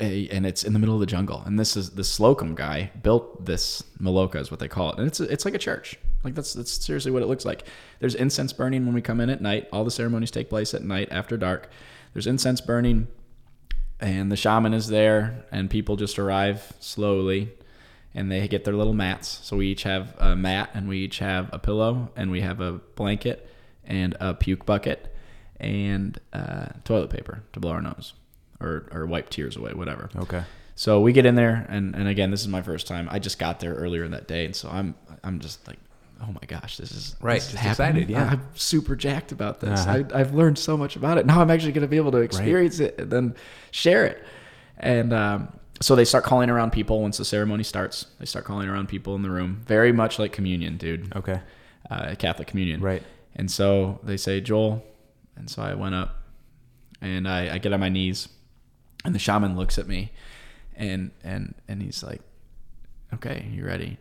[0.00, 1.44] a, and it's in the middle of the jungle.
[1.46, 5.06] And this is the Slocum guy built this Maloka is what they call it, and
[5.06, 5.96] it's it's like a church.
[6.24, 7.64] Like that's that's seriously what it looks like.
[8.00, 9.68] There's incense burning when we come in at night.
[9.72, 11.70] All the ceremonies take place at night after dark.
[12.12, 13.06] There's incense burning,
[14.00, 17.52] and the shaman is there, and people just arrive slowly,
[18.14, 19.40] and they get their little mats.
[19.42, 22.60] So we each have a mat, and we each have a pillow, and we have
[22.60, 23.48] a blanket,
[23.84, 25.14] and a puke bucket,
[25.58, 28.14] and uh, toilet paper to blow our nose,
[28.60, 30.10] or or wipe tears away, whatever.
[30.16, 30.44] Okay.
[30.76, 33.08] So we get in there, and, and again, this is my first time.
[33.08, 35.78] I just got there earlier in that day, and so I'm I'm just like
[36.22, 38.24] oh my gosh, this is Right, this just excited, yeah.
[38.24, 39.80] I'm super jacked about this.
[39.80, 40.04] Uh-huh.
[40.12, 41.26] I, I've learned so much about it.
[41.26, 43.34] Now I'm actually going to be able to experience it and then
[43.70, 44.24] share it.
[44.78, 48.06] And um, so they start calling around people once the ceremony starts.
[48.18, 51.14] They start calling around people in the room, very much like communion, dude.
[51.16, 51.40] Okay.
[51.90, 52.80] Uh, Catholic communion.
[52.80, 53.02] Right.
[53.36, 54.84] And so they say, Joel.
[55.36, 56.22] And so I went up
[57.00, 58.28] and I, I get on my knees
[59.04, 60.12] and the shaman looks at me
[60.76, 62.20] and, and, and he's like,
[63.12, 63.98] okay, you ready?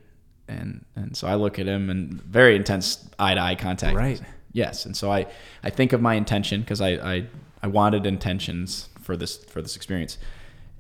[0.48, 3.96] And, and so I look at him and very intense eye to eye contact.
[3.96, 4.22] Right.
[4.52, 4.86] Yes.
[4.86, 5.26] And so I,
[5.64, 7.28] I think of my intention because I, I,
[7.64, 10.20] I wanted intentions for this, for this experience.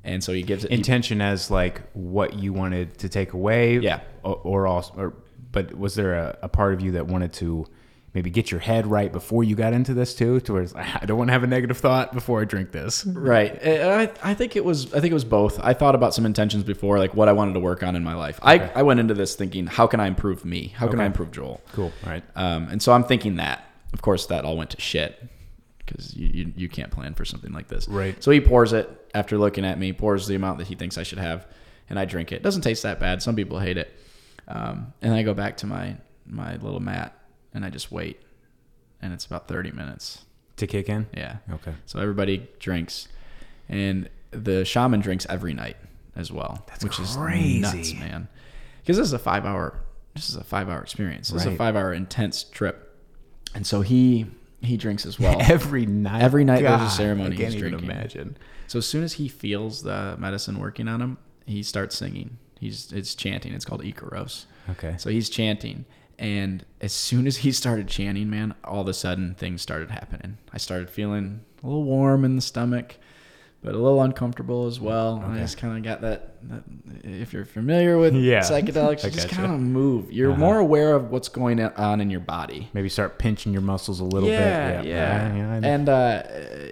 [0.03, 0.71] And so he gives it.
[0.71, 3.77] he- Intention as like what you wanted to take away.
[3.79, 4.01] Yeah.
[4.23, 5.13] Or, or also, or,
[5.51, 7.65] but was there a, a part of you that wanted to
[8.13, 10.39] maybe get your head right before you got into this too?
[10.41, 13.05] To where I don't want to have a negative thought before I drink this.
[13.05, 13.57] Right.
[13.65, 15.59] Uh, I, I think it was I think it was both.
[15.61, 18.15] I thought about some intentions before, like what I wanted to work on in my
[18.15, 18.39] life.
[18.43, 20.73] I, I went into this thinking, how can I improve me?
[20.75, 21.61] How can I improve Joel?
[21.71, 21.93] Cool.
[22.03, 22.23] All right.
[22.35, 23.69] Um, and so I'm thinking that.
[23.93, 25.21] Of course, that all went to shit
[25.93, 27.87] because you, you, you can't plan for something like this.
[27.87, 28.21] Right.
[28.23, 31.03] So he pours it after looking at me, pours the amount that he thinks I
[31.03, 31.47] should have,
[31.89, 32.41] and I drink it.
[32.41, 33.21] Doesn't taste that bad.
[33.21, 33.93] Some people hate it.
[34.47, 37.17] Um, and I go back to my, my little mat
[37.53, 38.21] and I just wait.
[39.01, 40.25] And it's about 30 minutes.
[40.57, 41.07] To kick in.
[41.15, 41.37] Yeah.
[41.51, 41.73] Okay.
[41.85, 43.07] So everybody drinks,
[43.69, 45.77] and the shaman drinks every night
[46.15, 47.59] as well, That's which is crazy.
[47.59, 48.27] nuts, man.
[48.81, 49.79] Because this is a five hour,
[50.13, 51.29] this is a five hour experience.
[51.29, 52.95] This is a five hour intense trip,
[53.55, 54.27] and so he
[54.63, 55.37] he drinks as well.
[55.41, 56.21] every night.
[56.21, 57.89] Every night there's a God, ceremony I can't he's even drinking.
[57.91, 58.37] imagine.
[58.67, 62.37] so as soon as he feels the medicine working on him, he starts singing.
[62.59, 63.53] He's it's chanting.
[63.53, 64.45] It's called Icaros.
[64.71, 64.95] Okay.
[64.97, 65.85] So he's chanting.
[66.17, 70.37] And as soon as he started chanting, man, all of a sudden things started happening.
[70.53, 72.97] I started feeling a little warm in the stomach,
[73.63, 75.15] but a little uncomfortable as well.
[75.23, 76.63] And I just kind of got that, that.
[77.05, 78.39] If you're familiar with Yeah.
[78.41, 80.11] psychedelics, you just kind of move.
[80.11, 80.39] You're Uh-huh.
[80.39, 82.69] more aware of what's going on in your body.
[82.73, 84.89] Maybe start pinching your muscles a little yeah, bit.
[84.89, 85.59] yeah, yeah.
[85.59, 85.67] Know.
[85.67, 86.23] And uh,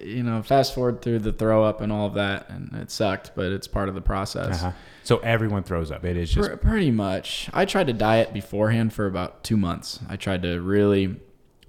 [0.03, 3.31] you know, fast forward through the throw up and all of that, and it sucked,
[3.35, 4.61] but it's part of the process.
[4.61, 4.71] Uh-huh.
[5.03, 6.05] So everyone throws up.
[6.05, 7.49] It is just Pr- pretty much.
[7.53, 9.99] I tried to diet beforehand for about two months.
[10.09, 11.15] I tried to really,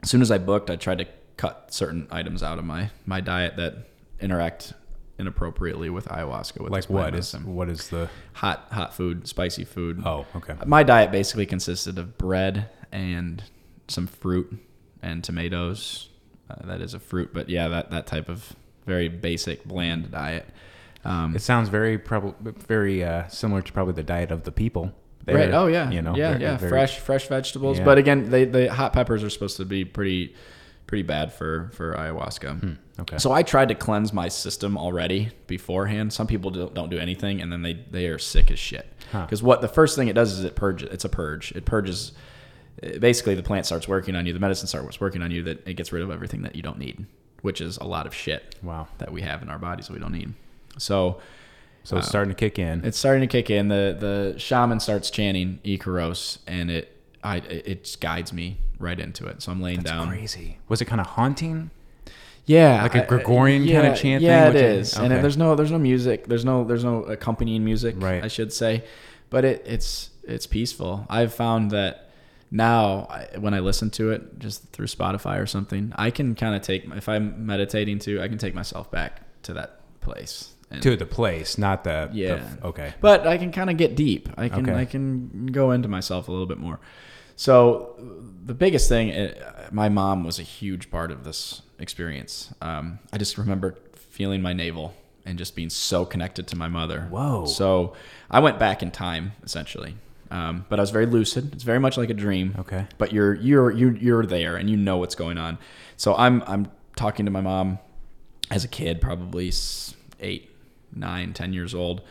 [0.03, 1.07] as soon as I booked, I tried to
[1.39, 3.75] cut certain items out of my my diet that
[4.21, 4.75] interact
[5.23, 6.61] inappropriately with ayahuasca.
[6.61, 10.03] With like what is what is the hot hot food, spicy food.
[10.05, 13.43] oh okay My diet basically consisted of bread and
[13.89, 14.59] some fruit
[15.03, 16.09] and tomatoes.
[16.51, 18.55] Uh, that is a fruit, but yeah, that that type of
[18.85, 20.47] very basic bland diet.
[21.05, 24.93] Um, it sounds very probably very uh, similar to probably the diet of the people
[25.25, 25.53] there, right.
[25.55, 25.91] Oh yeah.
[25.91, 26.57] you know Yeah, very- yeah.
[26.59, 27.79] very- fresh, fresh vegetables.
[27.79, 27.85] Yeah.
[27.85, 30.35] But again, they the hot peppers are supposed to be pretty,
[30.87, 32.61] pretty bad for for ayahuasca.
[32.61, 36.13] Hmm, okay So I tried to cleanse my system already beforehand.
[36.13, 38.87] Some people don't, don't do anything, and then they they are sick as shit.
[39.11, 39.23] Huh.
[39.25, 40.89] Because what the first thing it does is it purges.
[40.93, 41.53] It's a purge.
[41.53, 42.13] It purges.
[42.83, 44.33] uh, Basically, the plant starts working on you.
[44.33, 45.43] The medicine starts working on you.
[45.43, 47.07] That it gets rid of everything that you don't need,
[47.43, 50.13] which is a lot of shit wow that we have in our bodies we don't
[50.13, 50.35] need.
[50.79, 51.21] So
[51.85, 53.69] so it's starting to kick in it's starting to kick in.
[53.69, 59.27] The the shaman starts chanting Icaros, and it I it just guides me right into
[59.27, 59.43] it.
[59.43, 60.09] So I'm laying That's down.
[60.09, 61.71] crazy was it kind of haunting
[62.47, 65.55] Yeah, Like a Gregorian kinda chant Yeah, thing, it is, is- and it- there's no
[65.55, 66.27] there's no music.
[66.27, 67.95] There's no there's no accompanying music.
[67.99, 68.23] Right.
[68.25, 68.83] I should say,
[69.31, 71.07] but it it's it's peaceful.
[71.09, 72.11] I've found that
[72.51, 76.55] now I, when I listen to it just through Spotify or something, I can kind
[76.57, 80.49] of take if I'm meditating too, I can take myself back to that place.
[80.71, 82.49] And, to the place not the the- Yeah.
[82.65, 84.29] okay but I can kind of get deep.
[84.39, 84.81] I can Okay.
[84.81, 86.81] I can go into myself a little bit more.
[87.43, 87.97] So
[88.47, 92.55] the biggest thing, uh, my mom was a huge part of this experience.
[92.63, 94.95] Um, I just remember feeling my navel
[95.27, 97.09] and just being so connected to my mother.
[97.11, 97.47] Whoa.
[97.47, 97.95] So
[98.31, 99.97] I went back in time essentially,
[100.31, 101.53] um, but I was very lucid.
[101.53, 102.55] It's very much like a dream.
[102.61, 102.87] Okay.
[102.97, 105.59] But you're you're you're you're there and you know what's going on.
[105.97, 107.81] So I'm I'm talking to my mom
[108.53, 109.53] as a kid, probably
[110.21, 110.49] eight,
[110.95, 112.03] nine, ten years old.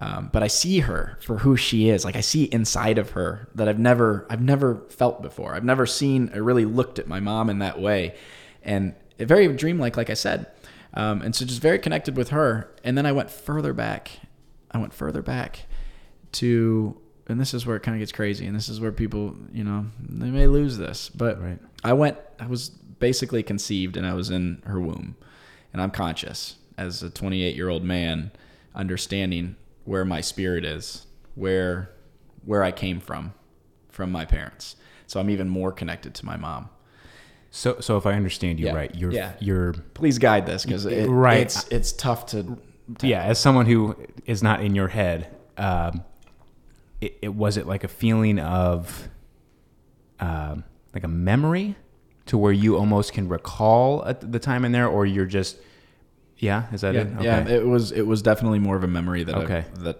[0.00, 2.04] Um, but I see her for who she is.
[2.04, 5.54] Like I see inside of her that I've never, I've never felt before.
[5.54, 8.16] I've never seen or really looked at my mom in that way,
[8.62, 10.46] and very dreamlike, like I said.
[10.94, 12.72] Um, and so just very connected with her.
[12.84, 14.10] And then I went further back.
[14.70, 15.66] I went further back
[16.32, 16.96] to,
[17.28, 18.46] and this is where it kind of gets crazy.
[18.46, 21.08] And this is where people, you know, they may lose this.
[21.08, 21.58] But Right.
[21.82, 25.16] I went, I was basically conceived and I was in her womb.
[25.72, 28.30] And I'm conscious as a 28 year old man,
[28.74, 31.90] understanding where my spirit is, where
[32.44, 33.32] where I came from,
[33.88, 34.76] from my parents.
[35.06, 36.68] So I'm even more connected to my mom.
[37.50, 38.74] so so if i understand you Yeah.
[38.74, 39.32] right you're Yeah.
[39.40, 41.38] you're Please guide this because it, Right.
[41.40, 42.58] it's it's tough to.
[43.02, 46.02] yeah as someone who is not in your head um
[47.00, 49.08] it, it was it like a feeling of
[50.20, 50.64] um,
[50.94, 51.76] like a memory
[52.26, 55.56] to where you almost can recall at the time in there, or you're just
[56.44, 57.22] yeah, is that yeah, it?
[57.22, 57.48] yeah.
[57.48, 59.64] It was it was definitely more of a memory that I- Okay.
[59.80, 59.98] that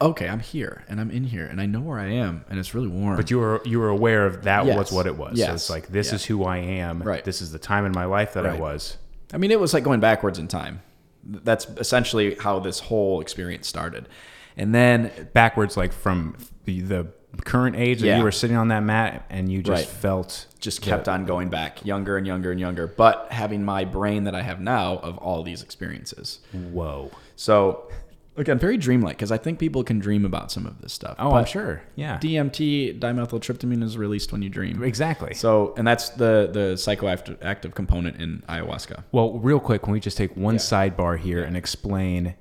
[0.00, 2.74] okay, I'm here and I'm in here and I know where I am and it's
[2.74, 3.16] really warm.
[3.16, 4.76] But you were you were aware of that Yes.
[4.76, 5.38] was what it was.
[5.40, 6.16] So it's like this Yeah.
[6.16, 7.02] is who I am.
[7.02, 7.24] Right.
[7.24, 8.96] This is the time in my life that I was.
[9.32, 10.82] I mean, it was like going backwards in time.
[11.24, 14.08] That's essentially how this whole experience started.
[14.56, 17.06] And then Backwards, like from the, the
[17.44, 18.18] current age that Yeah.
[18.18, 19.86] you were sitting on that mat and you just Right.
[20.00, 24.24] felt just kept on going back, younger and younger and younger, but having my brain
[24.24, 26.40] that I have now of all these experiences.
[26.52, 27.10] whoa.
[27.36, 27.88] So,
[28.36, 31.16] again, very dreamlike because I think people can dream about some of this stuff.
[31.18, 31.82] Oh, But I'm sure.
[31.96, 32.18] Yeah.
[32.18, 34.82] DMT, dimethyltryptamine, is released when you dream.
[34.82, 35.34] exactly.
[35.34, 39.04] So, and that's the the psychoactive component in ayahuasca.
[39.10, 40.60] Well, real quick, can we just take one Yeah.
[40.60, 42.34] sidebar here and explain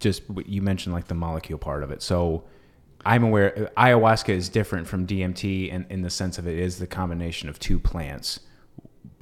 [0.00, 2.02] just what you mentioned, like the molecule part of it?
[2.02, 2.44] So,
[3.04, 6.86] I'm aware ayahuasca is different from DMT in, in the sense of it is the
[6.86, 8.40] combination of two plants.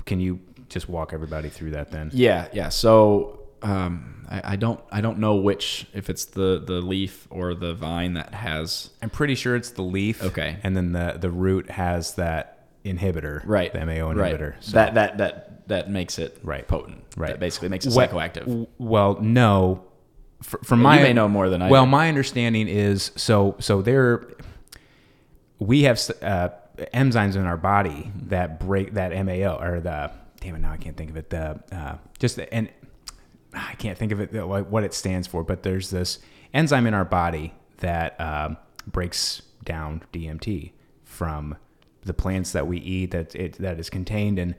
[0.06, 2.10] Can you just walk everybody through that then?
[2.12, 2.68] Yeah, yeah.
[2.70, 7.54] So um, I, I don't I don't know which if it's the the leaf or
[7.54, 10.22] the vine that has I'm pretty sure it's the leaf.
[10.22, 10.58] Okay.
[10.62, 12.52] And then the the root has that
[12.84, 13.42] inhibitor.
[13.44, 14.34] right The MAO right.
[14.34, 14.54] inhibitor.
[14.60, 16.66] So- That that that that makes it Right.
[16.68, 17.02] potent.
[17.16, 17.30] Right.
[17.30, 18.68] That basically makes it psychoactive.
[18.78, 19.84] Well, no.
[20.46, 21.90] From You my may know more than I Well, do.
[21.90, 24.26] my understanding is so so there
[25.58, 26.50] we have uh,
[26.94, 30.96] enzymes in our body that break that MAO or the damn it now I can't
[30.96, 32.68] think of it the uh, just the, and
[33.54, 36.18] I can't think of it what it stands for but there's this
[36.54, 40.72] enzyme in our body that um, breaks down DMT
[41.04, 41.56] from
[42.04, 44.54] the plants that we eat that it that is contained in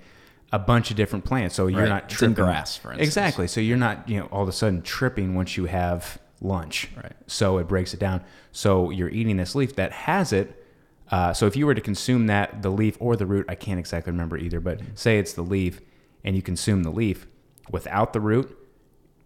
[0.53, 1.89] a bunch of different plants so you're Right.
[1.89, 3.07] not It's in grass, for instance.
[3.07, 6.89] exactly so you're not you know all of a sudden tripping once you have lunch
[6.95, 7.13] Right.
[7.27, 10.63] so it breaks it down so you're eating this leaf that has it
[11.11, 13.79] uh, so if you were to consume that the leaf or the root i can't
[13.79, 15.81] exactly remember either but say it's the leaf
[16.23, 17.27] and you consume the leaf
[17.69, 18.56] without the root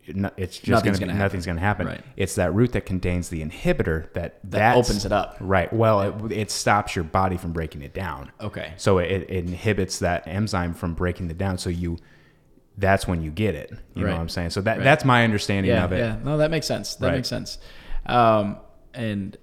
[0.08, 1.20] it's just Nothing's gonna happen.
[1.26, 2.02] nothing's going to happen Right.
[2.18, 5.38] it's that root that contains the inhibitor that That opens it up.
[5.40, 8.74] right well it, it stops your body from breaking it down Okay.
[8.78, 11.58] so it, it inhibits that enzyme from breaking it down.
[11.60, 11.98] So you,
[12.78, 13.72] that's when you get it.
[13.94, 14.50] You know what I'm saying?
[14.52, 14.84] So that Right.
[14.84, 16.00] that's my understanding Yeah, of it.
[16.00, 16.18] yeah.
[16.24, 16.96] No, that makes sense.
[16.96, 17.16] That Right.
[17.18, 17.60] makes sense.
[18.08, 18.58] Um,
[18.94, 19.38] and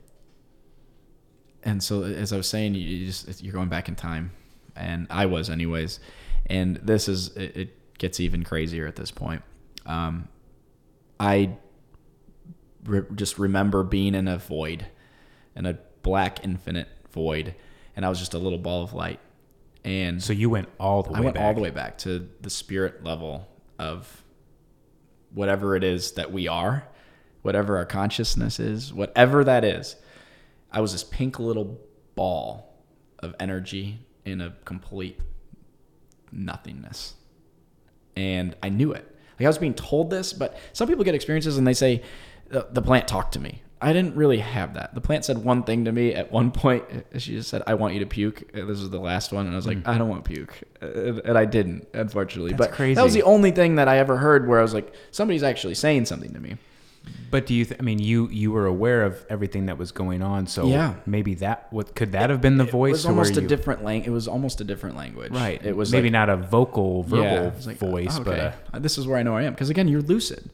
[1.62, 4.30] and so as I was saying, you, you just you're going back in time,
[4.76, 6.00] and I was anyways.
[6.46, 9.42] And this is it, it gets even crazier at this point.
[9.86, 10.28] Um,
[11.20, 11.56] I
[12.84, 14.86] re- just remember being in a void,
[15.56, 17.54] in a black infinite void,
[17.96, 19.20] and I was just a little ball of light.
[19.84, 21.44] And So you went all the way I went back.
[21.44, 23.48] all the way back to the spirit level
[23.78, 24.24] of
[25.32, 26.86] whatever it is that we are,
[27.42, 29.96] whatever our consciousness is, whatever that is.
[30.70, 31.78] I was this pink little
[32.14, 32.74] ball
[33.20, 35.18] of energy in a complete
[36.32, 37.14] nothingness.
[38.16, 39.16] And I knew it.
[39.38, 42.02] Like I was being told this, but some people get experiences and they say,
[42.48, 43.62] the, the plant talked to me.
[43.80, 44.92] I didn't really have that.
[44.94, 46.84] The plant said one thing to me at one point.
[47.18, 49.54] She just said, "I want you to puke." Uh, This is the last one, and
[49.54, 52.50] I was like, "I don't want puke," Uh, and I didn't, unfortunately.
[52.52, 52.94] That's but crazy.
[52.94, 55.74] that was the only thing that I ever heard where I was like, "Somebody's actually
[55.76, 56.56] saying something to me."
[57.30, 57.64] But do you?
[57.66, 60.46] Th- I mean, you you were aware of everything that was going on.
[60.46, 60.94] So Yeah.
[61.04, 62.92] maybe that what could that have been the It voice?
[62.92, 64.08] was almost a you- different language.
[64.08, 65.32] It was almost a different language.
[65.32, 65.62] right.
[65.64, 68.46] It was maybe like, not a vocal verbal Yeah, like, voice, oh, but okay.
[68.46, 70.48] uh, Uh, this is where I know I am because again, you're lucid.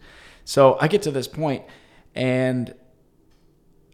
[0.44, 1.62] So I get to this point,
[2.14, 2.74] and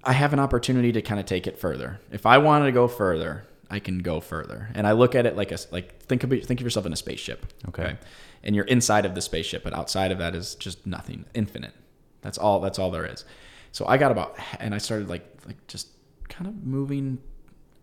[0.02, 2.00] I have an opportunity to kind of take it further.
[2.11, 4.70] If I wanted to go further, I can go further.
[4.74, 6.96] And I look at it like a like think of think of yourself in a
[6.96, 7.46] spaceship.
[7.68, 7.96] Okay.
[8.42, 11.74] And you're inside of the spaceship, but outside of that is just nothing, infinite.
[12.22, 12.60] That's all.
[12.60, 13.24] That's all there is.
[13.72, 15.88] So I got about, and I started like like just
[16.28, 17.18] kind of moving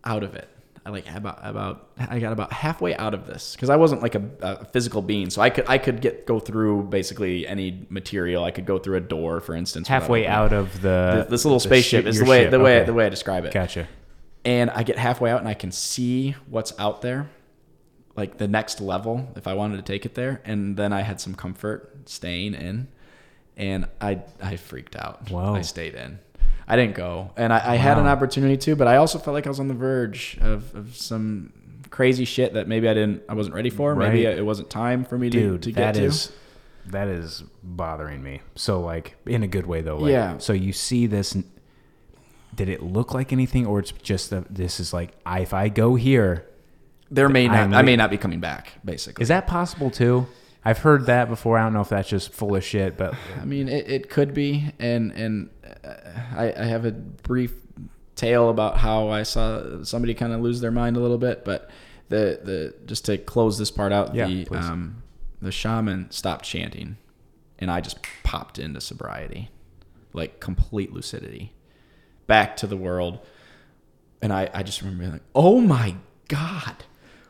[0.04, 0.48] out of it.
[0.86, 4.14] I like about about I got about halfway out of this because I wasn't like
[4.14, 8.42] a, a physical being, so I could I could get go through basically any material.
[8.44, 9.86] I could go through a door, for instance.
[9.88, 12.50] halfway out of the, Th- this little the spaceship shi- is the way ship.
[12.52, 12.86] the way Okay.
[12.86, 13.52] the way I describe it.
[13.52, 13.86] Gotcha.
[14.46, 17.28] And I get halfway out and I can see what's out there,
[18.16, 20.40] like the next level if I wanted to take it there.
[20.46, 22.88] And then I had some comfort staying in,
[23.58, 25.30] and I I freaked out.
[25.30, 25.54] Whoa.
[25.54, 26.18] I stayed in.
[26.66, 29.46] I didn't go, and I, I had an opportunity to, but I also felt like
[29.46, 31.50] I was on the verge of, of some
[31.88, 33.96] crazy shit that maybe I didn't, I wasn't ready for.
[33.96, 36.04] Maybe it wasn't time for me Dude, to, to get that to.
[36.04, 36.30] is
[36.86, 38.40] that is bothering me.
[38.54, 39.96] So like in a good way though.
[39.96, 40.38] Like, Yeah.
[40.38, 41.36] So you see this.
[42.54, 45.68] Did it look like anything, or it's just that this is like I, if I
[45.68, 46.46] go here,
[47.10, 48.72] there may not, I'm I may not be coming back.
[48.84, 50.26] Basically, is that possible too?
[50.64, 51.58] I've heard that before.
[51.58, 54.34] I don't know if that's just full of shit, but I mean, it, it could
[54.34, 55.50] be, and and
[55.84, 55.94] uh,
[56.36, 57.54] I, I have a brief
[58.16, 61.70] tale about how I saw somebody kind of lose their mind a little bit, but
[62.08, 64.64] the the just to close this part out, Yeah, the please.
[64.64, 65.02] um,
[65.40, 66.96] the shaman stopped chanting,
[67.58, 69.50] and I just popped into sobriety,
[70.12, 71.52] like complete lucidity,
[72.26, 73.20] back to the world,
[74.20, 75.94] and I I just remember being like, oh my
[76.26, 76.84] god.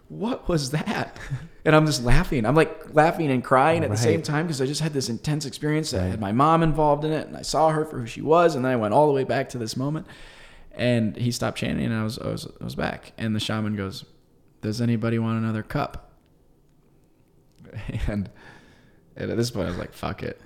[0.09, 1.18] What was that?
[1.64, 2.46] And I'm just laughing.
[2.46, 5.44] I'm like laughing and crying at the same time because I just had this intense
[5.44, 5.92] experience.
[5.92, 8.54] I had my mom involved in it, and I saw her for who she was,
[8.54, 10.06] and then I went all the way back to this moment.
[10.72, 13.12] And he stopped chanting, and I was I was I was back.
[13.18, 14.06] And the shaman goes,
[14.62, 16.11] "Does anybody want another cup?"
[18.06, 18.30] And,
[19.14, 20.40] and at this point, I was like, "Fuck it."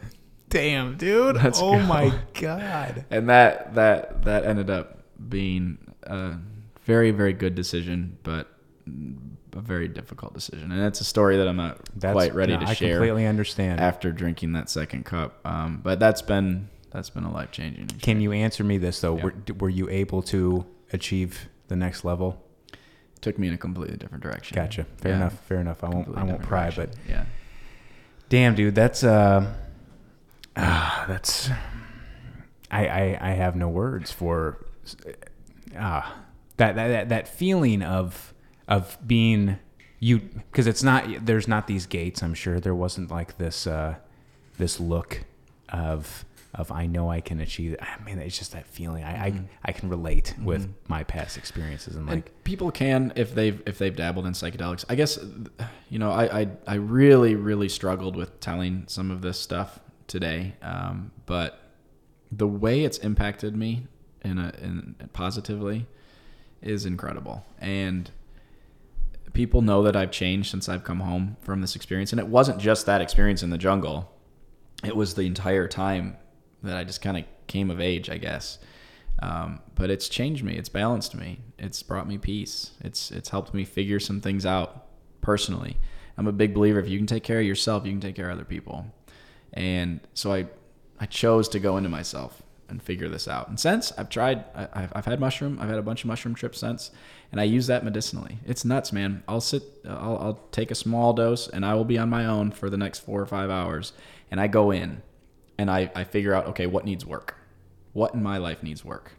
[0.49, 1.37] Damn, dude.
[1.37, 1.87] Let's oh go.
[1.87, 3.05] my god.
[3.11, 6.35] And that that that ended up being a
[6.85, 8.49] very very good decision, but
[9.55, 10.73] a very difficult decision.
[10.73, 12.93] And it's a story that I'm not That's quite ready no, to I share I
[12.99, 13.81] completely understand.
[13.81, 15.41] after drinking that second cup.
[15.45, 17.87] Um, but that's been that's been a life changing.
[18.01, 19.17] Can you answer me this though?
[19.17, 19.25] Yeah.
[19.25, 22.43] Were, were you able to achieve the next level?
[23.21, 24.55] Took me in a completely different direction.
[24.57, 24.85] Gotcha.
[24.99, 25.17] Fair Yeah.
[25.19, 25.39] enough.
[25.47, 25.85] Fair enough.
[25.85, 26.17] I won't.
[26.17, 26.91] I won't pry, direction.
[26.91, 27.25] but yeah,
[28.29, 29.53] damn, dude, that's uh,
[30.57, 31.49] ah, that's.
[32.71, 34.65] I, I I have no words for
[35.79, 36.17] ah
[36.57, 38.32] that that that, that feeling of
[38.69, 39.59] of being
[40.01, 42.23] you because it's not there's not these gates.
[42.23, 43.97] I'm sure there wasn't like this uh
[44.59, 45.25] this look
[45.69, 47.77] of of I know I can achieve.
[47.81, 49.05] I mean, it's just that feeling.
[49.05, 53.63] I I, I can relate with my past experiences and like people can if they've
[53.65, 54.85] if they've dabbled in psychedelics.
[54.89, 55.19] I guess
[55.89, 60.55] you know I I, I really really struggled with telling some of this stuff today,
[60.63, 61.59] um, but
[62.31, 63.87] the way it's impacted me
[64.23, 65.87] in a in positively
[66.61, 68.11] is incredible and
[69.33, 72.59] people know that I've changed since I've come home from this experience and it wasn't
[72.59, 74.11] just that experience in the jungle.
[74.85, 76.17] It was the entire time
[76.63, 78.59] that I just kind of came of age I guess.
[79.21, 83.53] Um, but it's changed me it's balanced me it's brought me peace it's it's helped
[83.53, 84.87] me figure some things out
[85.21, 85.77] personally.
[86.17, 88.31] I'm a big believer if you can take care of yourself you can take care
[88.31, 88.87] of other people.
[89.53, 90.47] And so I
[91.01, 92.43] I chose to go into myself
[92.73, 93.49] and figure this out.
[93.49, 96.35] And since I've tried, I, I've, I've had mushroom, I've had a bunch of mushroom
[96.35, 96.91] trips since,
[97.31, 98.39] and I use that medicinally.
[98.45, 99.23] It's nuts, man.
[99.29, 102.51] I'll sit, I'll, I'll take a small dose, and I will be on my own
[102.51, 103.93] for the next four or five hours.
[104.31, 105.03] And I go in,
[105.59, 107.37] and I, I figure out, okay, what needs work?
[107.93, 109.13] What in my life needs work?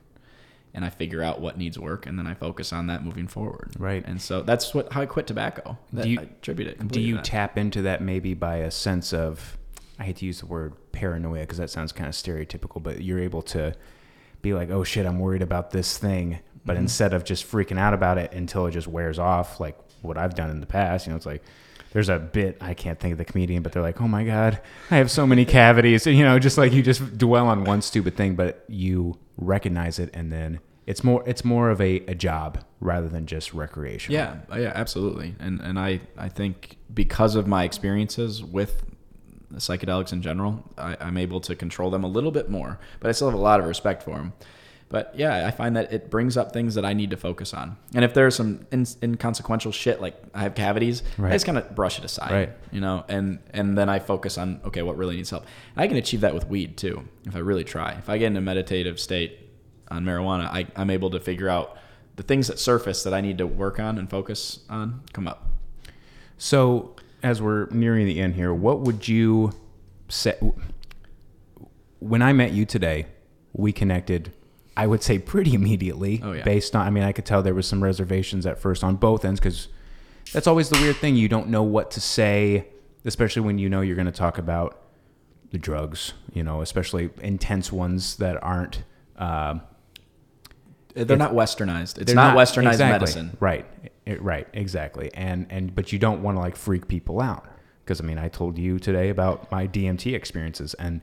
[0.74, 3.76] And I figure out what needs work, and then I focus on that moving forward.
[3.78, 4.04] Right.
[4.08, 5.78] And so that's what how I quit tobacco.
[5.94, 6.88] That, Do you- I attribute it.
[6.88, 9.58] do you tap into that maybe by a sense of
[10.04, 13.20] i hate to use the word paranoia because that sounds kind of stereotypical but you're
[13.20, 13.74] able to
[14.42, 16.40] be like oh shit i'm worried about this thing.
[16.66, 16.84] But mm-hmm.
[16.84, 20.36] instead of just freaking out about it until it just wears off like what i've
[20.36, 21.44] done in the past you know it's like
[21.92, 24.62] there's a bit i can't think of the comedian but they're like oh my god
[24.92, 28.16] i have so many cavities you know just like you just dwell on one stupid
[28.16, 32.64] thing but you recognize it and then it's more it's more of a, a job
[32.80, 34.14] rather than just recreation.
[34.14, 35.36] Yeah, yeah, absolutely.
[35.40, 38.84] And and I I think because of my experiences with
[39.58, 42.80] psychedelics in general, I, I'm able to control them a little bit more.
[43.00, 44.34] But I still have a lot of respect for them.
[44.90, 47.78] But yeah, I find that it brings up things that I need to focus on.
[47.96, 51.32] And if there's some in, inconsequential shit like I have cavities, Right.
[51.32, 52.32] I just kind of brush it aside.
[52.32, 52.50] Right.
[52.72, 55.48] You know, and and then I focus on okay, what really needs help.
[55.76, 57.94] I can achieve that with weed too, if I really try.
[57.94, 59.40] If I get in a meditative state
[59.90, 61.76] on marijuana, I, I'm able to figure out
[62.16, 65.48] the things that surface that I need to work on and focus on come up.
[66.38, 69.54] So, as we're nearing the end here, what would you
[70.10, 70.38] say?
[72.00, 73.08] When I met you today,
[73.54, 74.34] we connected,
[74.76, 76.22] I would say pretty immediately.
[76.24, 76.44] Oh, yeah.
[76.44, 79.24] Based on, I mean, I could tell there was some reservations at first on both
[79.24, 79.70] ends because
[80.34, 81.16] that's always the weird thing.
[81.16, 82.68] You don't know what to say,
[83.06, 84.82] especially when you know you're going to talk about
[85.52, 88.84] the drugs, you know, especially intense ones that aren't.
[89.18, 89.62] Um,
[90.94, 91.98] They're not westernized.
[91.98, 93.00] It's they're not, westernized exactly.
[93.00, 93.38] medicine.
[93.40, 93.66] right.
[94.06, 94.48] It- right.
[94.54, 95.12] Exactly.
[95.14, 97.48] And and but you don't want to like freak people out.
[97.84, 101.02] Because i mean i told you today about my dmt experiences and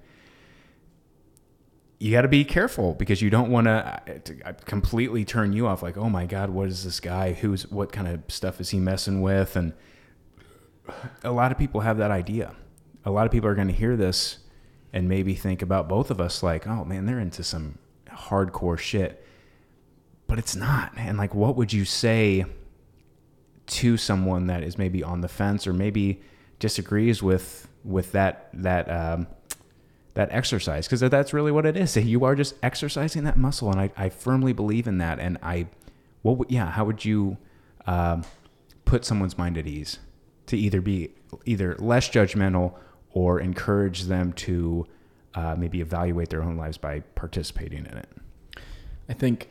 [2.01, 5.67] you got to be careful because you don't want uh, to uh, completely turn you
[5.67, 7.35] off like oh my god what is this guy?
[7.35, 9.55] Who's what kind of stuff is he messing with?
[9.55, 9.75] And
[11.23, 12.57] a lot of people have that idea.
[13.05, 14.39] A lot of people are going to hear this
[14.93, 17.79] and maybe think about both of us like oh man they're into some
[18.09, 19.25] hardcore shit
[20.31, 20.93] but it's not.
[20.97, 22.45] And like, what would you say
[23.67, 26.23] to someone that is maybe on the fence or maybe
[26.61, 29.27] disagrees with with that that um,
[30.15, 30.87] that exercise?
[30.87, 31.97] Because that's really what it is.
[31.97, 35.19] You are just exercising that muscle, and I, I firmly believe in that.
[35.19, 35.67] And I,
[36.23, 36.71] what would yeah?
[36.71, 37.37] How would you
[37.89, 38.23] um,
[38.85, 39.99] put someone's mind at ease
[40.47, 41.11] to either be
[41.45, 42.75] either less judgmental
[43.11, 44.87] or encourage them to
[45.35, 48.09] uh, maybe evaluate their own lives by participating in it?
[49.09, 49.49] I think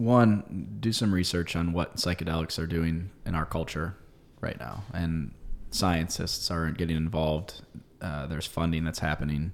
[0.00, 3.96] one, do some research on what psychedelics are doing in our culture
[4.40, 5.32] right now, and
[5.70, 7.60] scientists are getting involved.
[8.00, 9.52] Uh, there's funding that's happening.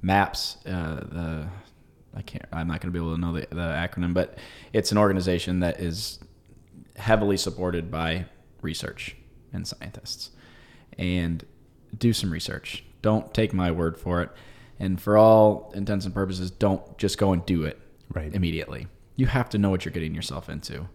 [0.00, 1.48] MAPS, uh, the
[2.14, 2.44] I can't.
[2.52, 4.38] I'm not going to be able to know the, the acronym, but
[4.72, 6.18] it's an organization that is
[6.96, 8.26] heavily supported by
[8.60, 9.16] research
[9.52, 10.30] and scientists.
[10.98, 11.44] And
[11.96, 12.84] do some research.
[13.02, 14.30] Don't take my word for it.
[14.78, 17.78] And for all intents and purposes, don't just go and do it
[18.12, 18.34] Right.
[18.34, 18.88] immediately.
[19.22, 20.88] You have to know what you're getting yourself into.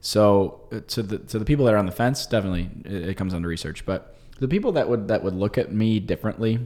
[0.00, 3.16] So uh, to the to the people that are on the fence, definitely it, it
[3.16, 3.84] comes under research.
[3.84, 6.60] But the people that would that would look at me differently,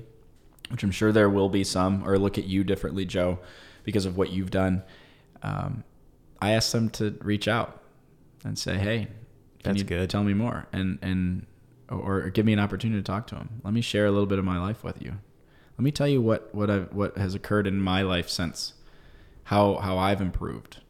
[0.70, 3.38] which I'm sure there will be some, or look at you differently, Joe,
[3.84, 4.82] because of what you've done.
[5.42, 5.84] Um,
[6.40, 7.82] I asked them to reach out
[8.44, 9.08] and say, "Hey,
[9.62, 10.10] can That's you good.
[10.10, 11.46] Tell me more, and and
[11.90, 13.60] or, or give me an opportunity to talk to them.
[13.64, 15.12] Let me share a little bit of my life with you.
[15.76, 18.74] Let me tell you what what I what has occurred in my life since,
[19.44, 20.80] how how I've improved,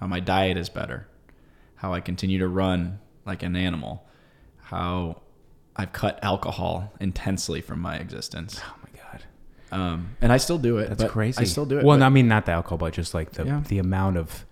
[0.00, 1.06] how my diet is better,
[1.76, 4.06] how I continue to run like an animal,
[4.62, 5.22] how
[5.76, 9.24] I've cut alcohol intensely from my existence, Oh my god.
[9.80, 10.88] um, and I still do it.
[10.96, 11.40] That's crazy.
[11.40, 11.84] I still do it.
[11.84, 13.62] Well, but- I mean, not the alcohol, but just like the Yeah.
[13.66, 14.44] the amount of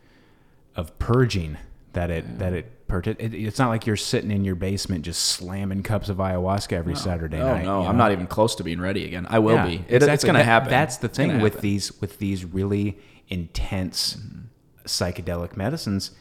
[0.76, 1.56] of purging
[1.94, 2.70] that it that it,
[3.18, 6.94] it It's not like you're sitting in your basement just slamming cups of ayahuasca every
[6.94, 7.64] Saturday no, night.
[7.64, 9.26] no, you I'm not even close to being ready again.
[9.30, 9.84] I will Yeah, be.
[9.88, 10.68] It, It's going to happen.
[10.70, 11.62] That's the thing with happen.
[11.62, 14.40] these with these really intense Mm-hmm.
[14.86, 16.12] Psychedelic medicines.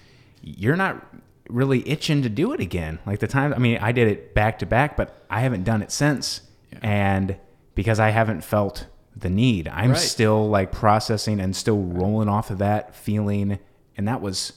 [0.41, 1.05] You're not
[1.49, 2.99] really itching to do it again.
[3.05, 5.81] Like the time, I mean, I did it back to back, but I haven't done
[5.81, 6.41] it since,
[6.71, 6.79] Yeah.
[6.81, 7.37] and
[7.75, 9.99] because I haven't felt the need, I'm Right.
[9.99, 13.59] still like processing and still rolling off of that feeling,
[13.97, 14.53] and that was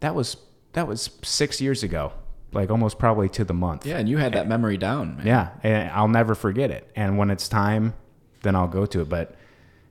[0.00, 0.36] that was
[0.74, 2.12] that was six years ago,
[2.52, 3.84] like almost probably to the month.
[3.86, 5.26] Yeah, and you had that memory down, man.
[5.26, 6.88] Yeah, and I'll never forget it.
[6.96, 7.94] And when it's time,
[8.42, 9.08] then I'll go to it.
[9.08, 9.34] But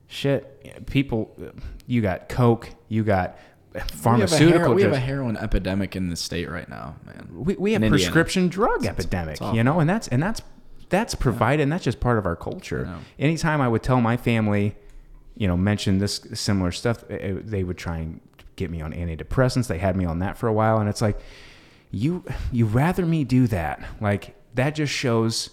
[0.06, 1.34] shit, people,
[1.86, 3.36] you got coke, you got
[3.72, 4.58] We have, a pharmaceutical.
[4.60, 7.28] hero- we have a heroin epidemic in the state right now, man.
[7.32, 8.04] we, we have In Indiana.
[8.04, 9.56] prescription drug epidemic, awful.
[9.56, 10.40] you know, and that's and that's
[10.90, 12.84] that's provided, and that's just part of our culture.
[12.86, 12.98] know.
[13.18, 14.76] Anytime I would tell my family,
[15.36, 18.20] you know, mention this similar stuff, eh, eh, they would try and
[18.56, 19.66] get me on antidepressants.
[19.66, 21.18] They had me on that for a while, and it's like,
[21.90, 22.22] you
[22.52, 23.82] you rather me do that?
[24.00, 25.50] Like that just shows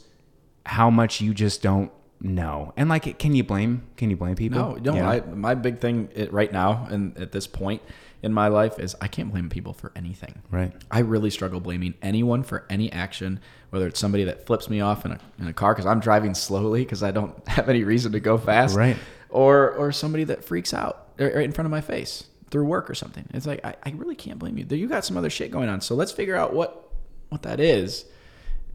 [0.66, 1.92] how much you just don't
[2.24, 2.74] know.
[2.78, 3.84] And like, can you blame?
[3.97, 4.59] Can you blame people?
[4.59, 4.95] No, no.
[4.95, 5.09] Yeah.
[5.09, 7.82] I, my big thing it, right now and at this point
[8.24, 10.41] in my life is I can't blame people for anything.
[10.51, 10.72] right.
[10.91, 13.39] I really struggle blaming anyone for any action,
[13.72, 16.36] whether it's somebody that flips me off in a, in a car because I'm driving
[16.36, 18.97] slowly because I don't have any reason to go fast, Right.
[19.30, 22.95] Or or somebody that freaks out right in front of my face through work or
[22.95, 23.26] something.
[23.34, 24.65] It's like I, I really can't blame you.
[24.69, 26.91] You got some other shit going on, so let's figure out what
[27.30, 28.03] what that is,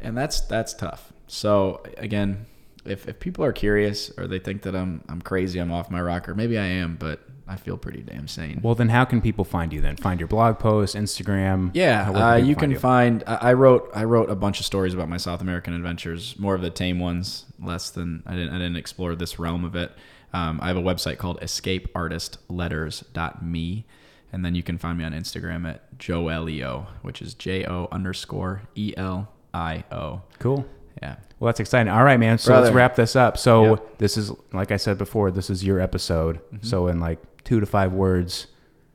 [0.01, 1.13] and that's that's tough.
[1.27, 2.47] So again,
[2.89, 6.01] if if people are curious or they think that I'm I'm crazy, I'm off my
[6.01, 8.59] rocker, maybe I am, but I feel pretty damn sane.
[8.63, 9.81] Well, then how can people find you?
[9.81, 11.71] Then find your blog post, Instagram.
[11.75, 13.23] Yeah, uh, you find can find.
[13.27, 16.63] I wrote I wrote a bunch of stories about my South American adventures, more of
[16.63, 19.93] the tame ones, less than I didn't I didn't explore this realm of it.
[20.33, 23.85] Um, I have a website called escapeartistletters.me,
[24.33, 27.89] and then you can find me on Instagram at Joe Elio, which is J O
[27.93, 30.23] underscore E L I O.
[30.41, 30.67] Cool.
[31.03, 31.17] Yeah.
[31.39, 31.93] Well, that's exciting.
[31.93, 32.39] All right, man.
[32.39, 33.37] So let's wrap this up.
[33.37, 33.99] So Yep.
[33.99, 36.37] this is, like I said before, this is your episode.
[36.47, 36.67] Mm-hmm.
[36.67, 38.47] So in like two to five words.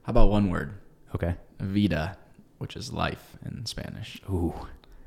[0.04, 0.74] How about one word?
[1.14, 1.36] Okay.
[1.60, 2.18] Vida,
[2.58, 4.20] which is life in Spanish.
[4.30, 4.54] Ooh.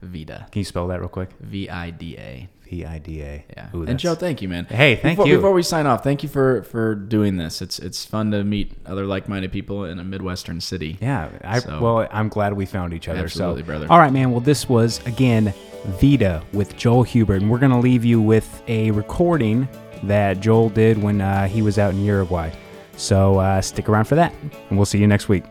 [0.03, 0.47] Vida.
[0.53, 1.30] Can you spell that real quick?
[1.40, 2.49] V I D A.
[2.65, 3.45] V I D A.
[3.57, 3.69] Yeah.
[3.75, 4.65] Ooh, and Joe, thank you, man.
[4.65, 5.37] Hey, thank before, you.
[5.37, 7.62] Before we sign off, thank you for for doing this.
[7.62, 10.99] It's it's fun to meet other like-minded people in a midwestern city.
[11.01, 11.31] Yeah.
[11.43, 13.21] I, So- well, I'm glad we found each other.
[13.21, 13.87] Absolutely, so, brother.
[13.91, 14.31] All right, man.
[14.31, 15.53] Well, this was again
[15.85, 19.69] Vida with Joel Hubert, and we're gonna leave you with a recording
[20.05, 22.51] that Joel did when uh, he was out in Uruguay.
[22.97, 24.33] So uh, stick around for that,
[24.69, 25.45] and we'll see you next week.